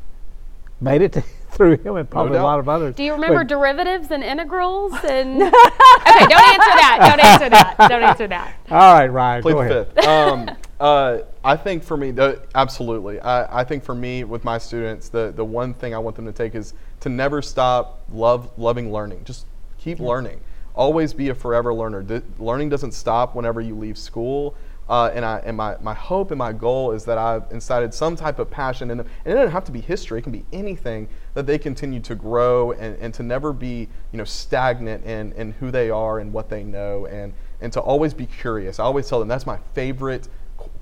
made 0.81 1.03
it 1.03 1.13
to, 1.13 1.21
through 1.51 1.77
him 1.79 1.97
and 1.97 2.09
probably 2.09 2.37
a 2.39 2.43
lot 2.43 2.59
of 2.59 2.69
others. 2.69 2.95
Do 2.95 3.03
you 3.03 3.13
remember 3.13 3.39
But- 3.39 3.49
derivatives 3.49 4.11
and 4.11 4.23
integrals? 4.23 4.93
And 5.05 5.43
okay, 5.43 5.51
don't 5.51 6.45
answer 6.45 6.75
that. 6.77 6.99
Don't 7.01 7.25
answer 7.25 7.49
that. 7.51 7.77
Don't 7.89 8.03
answer 8.03 8.27
that. 8.29 8.55
all 8.71 8.95
right, 8.95 9.07
Ryan, 9.07 9.43
Plead 9.43 9.53
go 9.53 9.61
ahead. 9.61 9.89
fifth. 9.95 10.07
Um, 10.07 10.51
uh, 10.81 11.19
I 11.45 11.57
think 11.57 11.83
for 11.83 11.97
me, 11.97 12.11
the, 12.13 12.43
absolutely. 12.55 13.19
I, 13.21 13.61
I 13.61 13.65
think 13.65 13.83
for 13.83 13.95
me, 13.95 14.25
with 14.25 14.45
my 14.45 14.59
students, 14.59 15.09
the, 15.09 15.33
the 15.35 15.45
one 15.45 15.75
thing 15.75 15.95
I 15.95 15.99
want 15.99 16.15
them 16.17 16.27
to 16.27 16.33
take 16.33 16.55
is 16.55 16.75
to 17.01 17.09
never 17.09 17.43
stop 17.43 18.03
love 18.13 18.51
loving 18.59 18.93
learning. 18.93 19.25
Just 19.25 19.47
keep 19.79 19.99
learning. 19.99 20.41
Always 20.75 21.13
be 21.13 21.31
a 21.31 21.35
forever 21.35 21.75
learner. 21.75 22.03
The, 22.05 22.23
learning 22.39 22.69
doesn't 22.69 22.93
stop 22.93 23.35
whenever 23.35 23.61
you 23.61 23.75
leave 23.75 23.99
school. 23.99 24.55
Uh, 24.89 25.11
and 25.15 25.25
I 25.25 25.39
and 25.45 25.57
my, 25.57 25.77
my 25.81 25.95
hope 25.95 26.31
and 26.31 26.39
my 26.39 26.53
goal 26.53 26.93
is 26.93 27.05
that 27.05 27.19
I've 27.19 27.45
incited 27.51 27.93
some 27.93 28.17
type 28.17 28.39
of 28.39 28.51
passion 28.51 28.91
in 28.91 28.99
them. 28.99 29.07
And 29.25 29.33
it 29.33 29.37
doesn't 29.37 29.53
have 29.53 29.65
to 29.65 29.73
be 29.73 29.81
history, 29.81 30.19
it 30.19 30.23
can 30.23 30.33
be 30.33 30.45
anything 30.53 31.09
that 31.35 31.47
they 31.47 31.59
continue 31.59 32.01
to 32.01 32.15
grow 32.15 32.73
and, 32.73 32.97
and 32.99 33.13
to 33.15 33.23
never 33.23 33.53
be, 33.53 33.89
you 34.13 34.19
know, 34.19 34.25
stagnant 34.25 35.05
in, 35.05 35.33
in 35.33 35.53
who 35.53 35.71
they 35.71 35.91
are 35.91 36.21
and 36.21 36.33
what 36.33 36.49
they 36.49 36.65
know 36.65 37.07
and, 37.07 37.33
and 37.61 37.73
to 37.73 37.81
always 37.81 38.15
be 38.15 38.27
curious. 38.27 38.79
I 38.79 38.85
always 38.85 39.09
tell 39.09 39.19
them 39.19 39.29
that's 39.29 39.47
my 39.47 39.59
favorite 39.75 40.29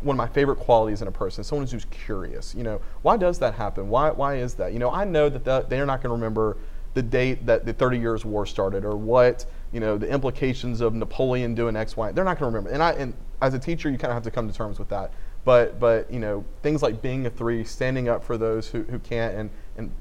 one 0.01 0.15
of 0.15 0.19
my 0.19 0.29
favorite 0.29 0.57
qualities 0.57 1.03
in 1.03 1.09
a 1.09 1.13
person 1.13 1.45
someone 1.45 1.67
who's 1.67 1.85
curious. 1.87 2.55
You 2.55 2.63
know, 2.63 2.81
why 3.03 3.17
does 3.17 3.39
that 3.41 3.55
happen? 3.55 3.89
Why 3.89 4.11
why 4.11 4.37
is 4.37 4.55
that? 4.55 4.73
You 4.73 4.79
know, 4.79 4.91
I 4.91 5.05
know 5.05 5.29
that 5.29 5.45
the, 5.45 5.67
they're 5.69 5.87
not 5.87 6.03
going 6.03 6.11
to 6.11 6.15
remember 6.15 6.57
the 6.95 7.03
date 7.03 7.45
that 7.47 7.67
the 7.67 7.73
30 7.73 7.99
years 7.99 8.25
war 8.25 8.47
started 8.47 8.85
or 8.85 8.97
what 8.97 9.45
you 9.73 9.81
know 9.81 9.99
the 9.99 10.09
implications 10.09 10.81
of 10.81 10.95
Napoleon 10.95 11.55
doing 11.55 11.77
X 11.77 11.97
Y. 11.97 12.13
They're 12.13 12.25
not 12.25 12.39
going 12.39 12.53
to 12.53 12.57
remember. 12.57 12.71
And 12.71 12.83
I 12.83 12.93
and 12.93 13.15
as 13.43 13.55
a 13.55 13.59
teacher, 13.59 13.91
you 13.91 13.99
kind 13.99 14.11
of 14.11 14.15
have 14.15 14.25
to 14.25 14.31
come 14.31 14.49
to 14.49 14.55
terms 14.55 14.79
with 14.79 14.89
that. 14.89 15.13
But 15.45 15.79
but 15.79 16.11
you 16.11 16.19
know 16.19 16.45
things 16.63 16.83
like 16.83 17.03
being 17.03 17.27
a 17.27 17.31
three, 17.31 17.65
standing 17.65 18.09
up 18.09 18.25
for 18.25 18.37
those 18.37 18.69
who, 18.69 18.83
who 18.85 18.99
can't, 18.99 19.35
and 19.35 19.51
and 19.77 19.93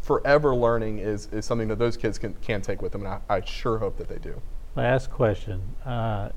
forever 0.00 0.54
learning 0.54 0.98
is, 0.98 1.28
is 1.32 1.44
something 1.44 1.68
that 1.68 1.78
those 1.78 1.96
kids 1.96 2.18
can, 2.18 2.34
can 2.42 2.62
take 2.62 2.82
with 2.82 2.92
them, 2.92 3.02
and 3.02 3.20
I, 3.28 3.36
I 3.36 3.44
sure 3.44 3.78
hope 3.78 3.96
that 3.98 4.08
they 4.08 4.18
do. 4.18 4.40
Last 4.74 5.10
question. 5.10 5.60
Uh, 5.84 6.30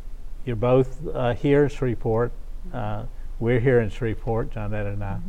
you're 0.46 0.56
both 0.56 1.00
uh, 1.14 1.34
here 1.34 1.64
in 1.64 1.70
Shreveport. 1.70 2.32
Uh, 2.74 3.06
we're 3.40 3.60
here 3.60 3.80
in 3.80 3.90
Shreveport, 3.90 4.52
Johnette 4.52 4.94
and 4.94 5.04
I. 5.04 5.20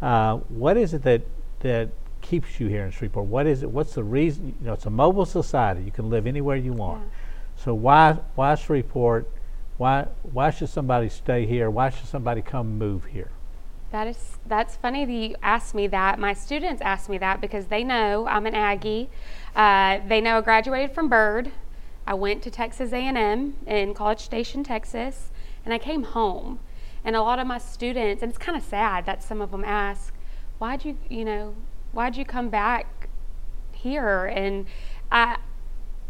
Uh, 0.00 0.36
what 0.48 0.76
is 0.76 0.94
it 0.94 1.02
that 1.02 1.22
that 1.60 1.90
keeps 2.20 2.60
you 2.60 2.68
here 2.68 2.84
in 2.84 2.90
Shreveport? 2.90 3.26
What 3.26 3.46
is 3.46 3.62
it? 3.62 3.70
What's 3.70 3.94
the 3.94 4.04
reason? 4.04 4.54
You 4.60 4.66
know, 4.66 4.72
it's 4.74 4.86
a 4.86 4.90
mobile 4.90 5.26
society. 5.26 5.82
You 5.82 5.90
can 5.90 6.10
live 6.10 6.26
anywhere 6.26 6.56
you 6.56 6.72
want. 6.72 7.08
So 7.56 7.74
why 7.74 8.18
why 8.34 8.54
Shreveport? 8.54 9.28
Why 9.76 10.06
why 10.22 10.50
should 10.50 10.68
somebody 10.68 11.08
stay 11.08 11.46
here? 11.46 11.70
Why 11.70 11.90
should 11.90 12.06
somebody 12.06 12.42
come 12.42 12.78
move 12.78 13.06
here? 13.06 13.30
That 13.90 14.06
is 14.06 14.38
that's 14.46 14.76
funny 14.76 15.04
that 15.04 15.12
you 15.12 15.34
asked 15.42 15.74
me 15.74 15.86
that. 15.88 16.18
My 16.18 16.34
students 16.34 16.82
ask 16.82 17.08
me 17.08 17.18
that 17.18 17.40
because 17.40 17.66
they 17.66 17.84
know 17.84 18.26
I'm 18.26 18.46
an 18.46 18.54
Aggie. 18.54 19.08
Uh, 19.56 20.00
they 20.06 20.20
know 20.20 20.38
I 20.38 20.40
graduated 20.42 20.94
from 20.94 21.08
Byrd. 21.08 21.52
I 22.06 22.14
went 22.14 22.42
to 22.42 22.50
Texas 22.50 22.92
A&M 22.92 23.56
in 23.66 23.94
College 23.94 24.20
Station, 24.20 24.64
Texas, 24.64 25.30
and 25.64 25.74
I 25.74 25.78
came 25.78 26.04
home. 26.04 26.58
And 27.04 27.14
a 27.14 27.22
lot 27.22 27.38
of 27.38 27.46
my 27.46 27.58
students, 27.58 28.22
and 28.22 28.30
it's 28.30 28.38
kind 28.38 28.56
of 28.56 28.64
sad 28.64 29.06
that 29.06 29.22
some 29.22 29.40
of 29.40 29.50
them 29.50 29.64
ask, 29.64 30.12
"Why'd 30.58 30.84
you, 30.84 30.98
you 31.08 31.24
know, 31.24 31.54
why'd 31.92 32.16
you 32.16 32.24
come 32.24 32.48
back 32.48 33.08
here?" 33.72 34.26
And 34.26 34.66
I, 35.10 35.38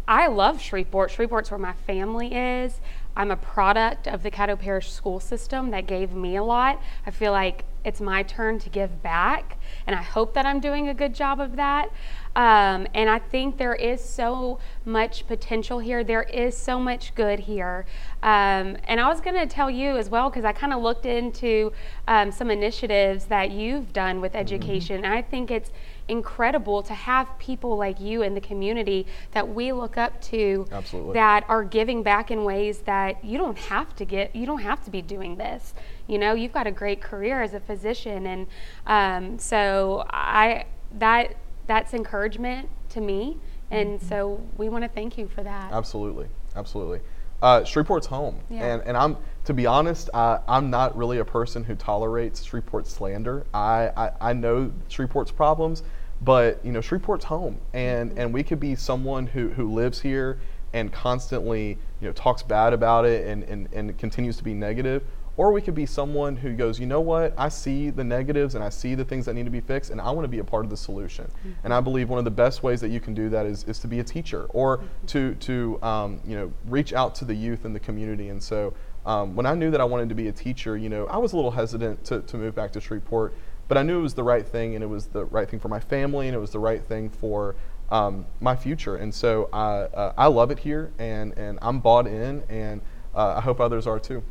I 0.07 0.27
love 0.27 0.61
Shreveport. 0.61 1.11
Shreveport's 1.11 1.51
where 1.51 1.59
my 1.59 1.75
family 1.75 2.35
is. 2.35 2.81
I'm 3.17 3.31
a 3.31 3.37
product 3.37 4.07
of 4.07 4.23
the 4.23 4.31
Caddo 4.31 4.59
Parish 4.59 4.93
school 4.93 5.19
system 5.19 5.71
that 5.73 5.87
gave 5.87 6.13
me 6.13 6.37
a 6.37 6.43
lot. 6.45 6.81
I 7.05 7.11
feel 7.11 7.33
like 7.33 7.65
it's 7.85 8.01
my 8.01 8.23
turn 8.23 8.59
to 8.61 8.71
give 8.71 9.03
back, 9.03 9.59
and 9.87 9.97
I 9.97 10.03
hope 10.03 10.35
that 10.35 10.47
I'm 10.47 10.61
doing 10.61 10.89
a 10.89 10.95
good 10.95 11.15
job 11.15 11.41
of 11.41 11.57
that. 11.57 11.91
Um, 12.39 12.87
and 12.95 13.11
I 13.11 13.19
think 13.19 13.59
there 13.59 13.75
is 13.75 14.01
so 14.01 14.61
much 14.85 15.27
potential 15.27 15.81
here. 15.81 16.05
There 16.05 16.23
is 16.23 16.57
so 16.57 16.79
much 16.79 17.13
good 17.17 17.41
here. 17.41 17.85
Um, 18.23 18.77
and 18.87 19.01
I 19.01 19.09
was 19.09 19.21
going 19.21 19.35
to 19.35 19.47
tell 19.47 19.69
you 19.69 19.97
as 19.97 20.09
well, 20.09 20.31
because 20.31 20.45
I 20.45 20.53
kind 20.53 20.73
of 20.73 20.81
looked 20.81 21.05
into 21.05 21.73
um, 22.07 22.31
some 22.31 22.49
initiatives 22.49 23.25
that 23.25 23.51
you've 23.51 23.93
done 23.93 24.21
with 24.21 24.33
mm-hmm. 24.33 24.41
education. 24.41 24.99
Mm-hmm. 24.99 25.05
And 25.07 25.15
I 25.15 25.23
think 25.23 25.51
it's 25.51 25.73
incredible 26.07 26.81
to 26.85 26.95
have 26.95 27.27
people 27.41 27.77
like 27.77 28.01
you 28.01 28.23
in 28.23 28.35
the 28.35 28.41
community 28.41 29.05
that 29.33 29.49
we 29.49 29.73
look 29.73 29.99
up 29.99 30.23
to 30.23 30.65
Absolutely. 30.71 31.15
that 31.15 31.45
are 31.49 31.65
giving 31.65 32.05
back 32.05 32.31
in 32.31 32.45
ways 32.45 32.79
that 32.83 33.25
you 33.25 33.37
don't 33.37 33.59
have 33.59 33.97
to 33.97 34.05
get, 34.05 34.35
you 34.37 34.47
don't 34.47 34.63
have 34.63 34.85
to 34.85 34.93
be 34.93 35.03
doing 35.03 35.35
this. 35.35 35.75
You 36.07 36.19
know, 36.19 36.35
you've 36.35 36.53
got 36.53 36.69
a 36.69 36.73
great 36.73 37.01
career 37.01 37.43
as 37.43 37.53
a 37.53 37.61
physician. 37.61 38.27
And 38.27 38.47
um, 38.87 39.39
so 39.41 40.07
I, 40.09 40.67
that, 41.01 41.35
that's 41.69 41.95
encouragement 41.95 42.69
to 42.91 43.01
me. 43.01 43.37
And 43.71 44.01
mm-hmm. 44.01 44.09
so 44.09 44.45
we 44.57 44.69
want 44.69 44.83
to 44.83 44.89
thank 44.89 45.17
you 45.17 45.29
for 45.29 45.45
that. 45.45 45.73
Absolutely. 45.73 46.27
Absolutely. 46.57 47.01
Uh, 47.41 47.61
Shreveport's 47.61 48.07
home. 48.07 48.41
Yeah. 48.51 48.75
And, 48.75 48.83
and 48.83 48.97
I'm, 48.97 49.17
to 49.45 49.55
be 49.55 49.67
honest, 49.67 50.11
uh, 50.13 50.41
I'm 50.49 50.71
not 50.71 50.97
really 50.97 51.19
a 51.19 51.25
person 51.25 51.63
who 51.63 51.77
tolerates 51.77 52.43
Shreveport 52.43 52.89
slander. 52.89 53.47
I, 53.55 53.93
I, 53.97 54.11
I 54.21 54.33
know 54.33 54.73
Shreveport's 54.89 55.31
problems, 55.31 55.85
but 56.23 56.65
you 56.65 56.73
know, 56.73 56.81
Shreveport's 56.81 57.27
home. 57.27 57.61
And, 57.75 58.11
mm-hmm. 58.11 58.19
and 58.19 58.35
we 58.35 58.43
could 58.43 58.59
be 58.59 58.75
someone 58.75 59.29
who, 59.29 59.51
who 59.51 59.73
lives 59.73 60.01
here 60.01 60.41
and 60.73 60.93
constantly 60.93 61.79
you 62.01 62.09
know, 62.09 62.13
talks 62.13 62.43
bad 62.43 62.73
about 62.73 63.05
it 63.05 63.27
and, 63.27 63.45
and, 63.45 63.69
and 63.73 63.97
continues 63.99 64.37
to 64.39 64.45
be 64.45 64.55
negative, 64.55 65.05
or 65.39 65.53
we 65.53 65.63
could 65.63 65.75
be 65.75 65.87
someone 65.87 66.37
who 66.37 66.53
goes, 66.53 66.81
you 66.81 66.87
know 66.87 67.01
what, 67.01 67.33
I 67.39 67.49
see 67.49 67.91
the 67.91 68.03
negatives 68.03 68.57
and 68.57 68.63
I 68.63 68.69
see 68.71 68.97
the 68.97 69.05
things 69.05 69.25
that 69.27 69.35
need 69.35 69.45
to 69.45 69.51
be 69.51 69.61
fixed, 69.61 69.93
and 69.93 70.01
I 70.01 70.11
want 70.11 70.25
to 70.25 70.29
be 70.29 70.41
a 70.41 70.45
part 70.45 70.65
of 70.65 70.71
the 70.71 70.77
solution. 70.77 71.27
Mm-hmm. 71.27 71.53
And 71.63 71.73
I 71.73 71.81
believe 71.81 72.11
one 72.11 72.19
of 72.19 72.25
the 72.25 72.31
best 72.31 72.65
ways 72.65 72.81
that 72.81 72.89
you 72.89 72.99
can 72.99 73.15
do 73.15 73.29
that 73.31 73.47
is, 73.47 73.63
is 73.65 73.79
to 73.79 73.87
be 73.87 74.01
a 74.01 74.05
teacher 74.05 74.47
or 74.51 74.79
mm-hmm. 74.79 75.07
to, 75.07 75.35
to 75.37 75.83
um, 75.83 76.21
you 76.27 76.37
know, 76.37 76.53
reach 76.67 76.93
out 76.93 77.15
to 77.17 77.25
the 77.25 77.35
youth 77.35 77.65
in 77.65 77.73
the 77.73 77.79
community. 77.79 78.31
And 78.31 78.43
so 78.43 78.75
um, 79.07 79.37
when 79.37 79.47
I 79.47 79.55
knew 79.55 79.71
that 79.71 79.81
I 79.81 79.85
wanted 79.85 80.09
to 80.09 80.17
be 80.17 80.27
a 80.27 80.33
teacher, 80.33 80.77
you 80.77 80.89
know, 80.89 81.07
I 81.07 81.19
was 81.19 81.33
a 81.33 81.37
little 81.37 81.53
hesitant 81.53 82.05
to, 82.07 82.21
to 82.23 82.37
move 82.37 82.57
back 82.57 82.73
to 82.73 82.81
Shreveport, 82.81 83.33
but 83.69 83.79
I 83.79 83.83
knew 83.85 84.01
it 84.01 84.03
was 84.03 84.15
the 84.15 84.25
right 84.25 84.45
thing 84.45 84.75
and 84.75 84.83
it 84.83 84.89
was 84.89 85.07
the 85.07 85.25
right 85.27 85.49
thing 85.49 85.61
for 85.61 85.69
my 85.69 85.81
family 85.81 86.27
and 86.27 86.35
it 86.35 86.41
was 86.41 86.51
the 86.51 86.59
right 86.59 86.83
thing 86.83 87.11
for 87.11 87.55
um, 87.93 88.27
my 88.41 88.57
future. 88.57 88.97
And 88.97 89.15
so 89.15 89.49
I, 89.53 89.83
uh, 89.95 90.15
I 90.19 90.27
love 90.27 90.51
it 90.51 90.59
here 90.59 90.91
and, 90.99 91.33
and 91.39 91.61
I'm 91.63 91.79
bought 91.79 92.09
in 92.09 92.43
and 92.49 92.81
uh, 93.15 93.37
I 93.37 93.41
hope 93.41 93.61
others 93.61 93.87
are 93.87 94.01
too. 94.01 94.25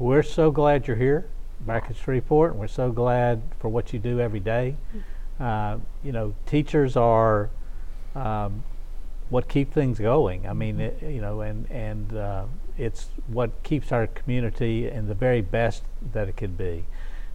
We're 0.00 0.22
so 0.22 0.50
glad 0.50 0.86
you're 0.86 0.96
here 0.96 1.26
back 1.60 1.90
at 1.90 1.96
Shreveport, 1.96 2.52
and 2.52 2.60
we're 2.60 2.68
so 2.68 2.90
glad 2.90 3.42
for 3.58 3.68
what 3.68 3.92
you 3.92 3.98
do 3.98 4.18
every 4.18 4.40
day. 4.40 4.76
Uh, 5.38 5.76
you 6.02 6.10
know, 6.10 6.32
teachers 6.46 6.96
are 6.96 7.50
um, 8.14 8.64
what 9.28 9.46
keep 9.46 9.74
things 9.74 9.98
going. 9.98 10.46
I 10.46 10.54
mean, 10.54 10.80
it, 10.80 11.02
you 11.02 11.20
know, 11.20 11.42
and 11.42 11.70
and 11.70 12.16
uh, 12.16 12.44
it's 12.78 13.10
what 13.26 13.62
keeps 13.62 13.92
our 13.92 14.06
community 14.06 14.88
in 14.88 15.06
the 15.06 15.12
very 15.12 15.42
best 15.42 15.82
that 16.14 16.30
it 16.30 16.36
could 16.38 16.56
be. 16.56 16.86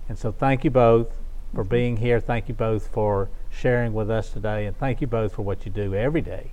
And 0.09 0.17
so, 0.17 0.31
thank 0.31 0.63
you 0.63 0.71
both 0.71 1.09
for 1.53 1.63
being 1.63 1.97
here. 1.97 2.19
Thank 2.19 2.49
you 2.49 2.55
both 2.55 2.87
for 2.87 3.29
sharing 3.51 3.93
with 3.93 4.09
us 4.09 4.31
today, 4.31 4.65
and 4.65 4.75
thank 4.75 5.01
you 5.01 5.07
both 5.07 5.35
for 5.35 5.43
what 5.43 5.67
you 5.67 5.71
do 5.71 5.93
every 5.93 6.21
day. 6.21 6.49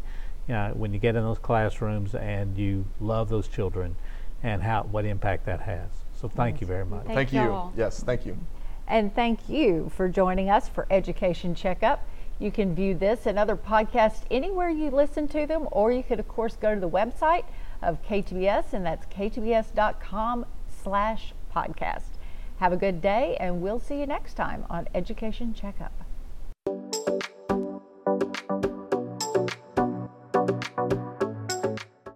You 0.46 0.52
know, 0.52 0.72
when 0.74 0.92
you 0.92 0.98
get 0.98 1.16
in 1.16 1.22
those 1.22 1.38
classrooms 1.38 2.14
and 2.14 2.58
you 2.58 2.84
love 3.00 3.30
those 3.30 3.48
children, 3.48 3.96
and 4.42 4.62
how 4.62 4.82
what 4.82 5.06
impact 5.06 5.46
that 5.46 5.62
has. 5.62 6.01
So 6.22 6.28
thank 6.28 6.60
you 6.60 6.68
very 6.68 6.86
much. 6.86 7.04
Thank, 7.06 7.30
thank 7.30 7.32
you. 7.32 7.72
Yes, 7.76 8.00
thank 8.02 8.24
you. 8.24 8.38
And 8.86 9.12
thank 9.12 9.48
you 9.48 9.90
for 9.96 10.08
joining 10.08 10.48
us 10.50 10.68
for 10.68 10.86
Education 10.88 11.52
Checkup. 11.54 12.06
You 12.38 12.52
can 12.52 12.76
view 12.76 12.94
this 12.94 13.26
and 13.26 13.38
other 13.38 13.56
podcasts 13.56 14.22
anywhere 14.30 14.68
you 14.68 14.90
listen 14.90 15.26
to 15.28 15.46
them, 15.46 15.66
or 15.72 15.90
you 15.90 16.04
could, 16.04 16.20
of 16.20 16.28
course, 16.28 16.54
go 16.56 16.74
to 16.74 16.80
the 16.80 16.88
website 16.88 17.44
of 17.82 18.00
KTBS, 18.02 18.72
and 18.72 18.86
that's 18.86 19.06
ktbs.com 19.06 20.46
slash 20.82 21.34
podcast. 21.54 22.18
Have 22.58 22.72
a 22.72 22.76
good 22.76 23.02
day, 23.02 23.36
and 23.40 23.60
we'll 23.60 23.80
see 23.80 23.98
you 23.98 24.06
next 24.06 24.34
time 24.34 24.64
on 24.70 24.86
Education 24.94 25.54
Checkup. 25.54 25.92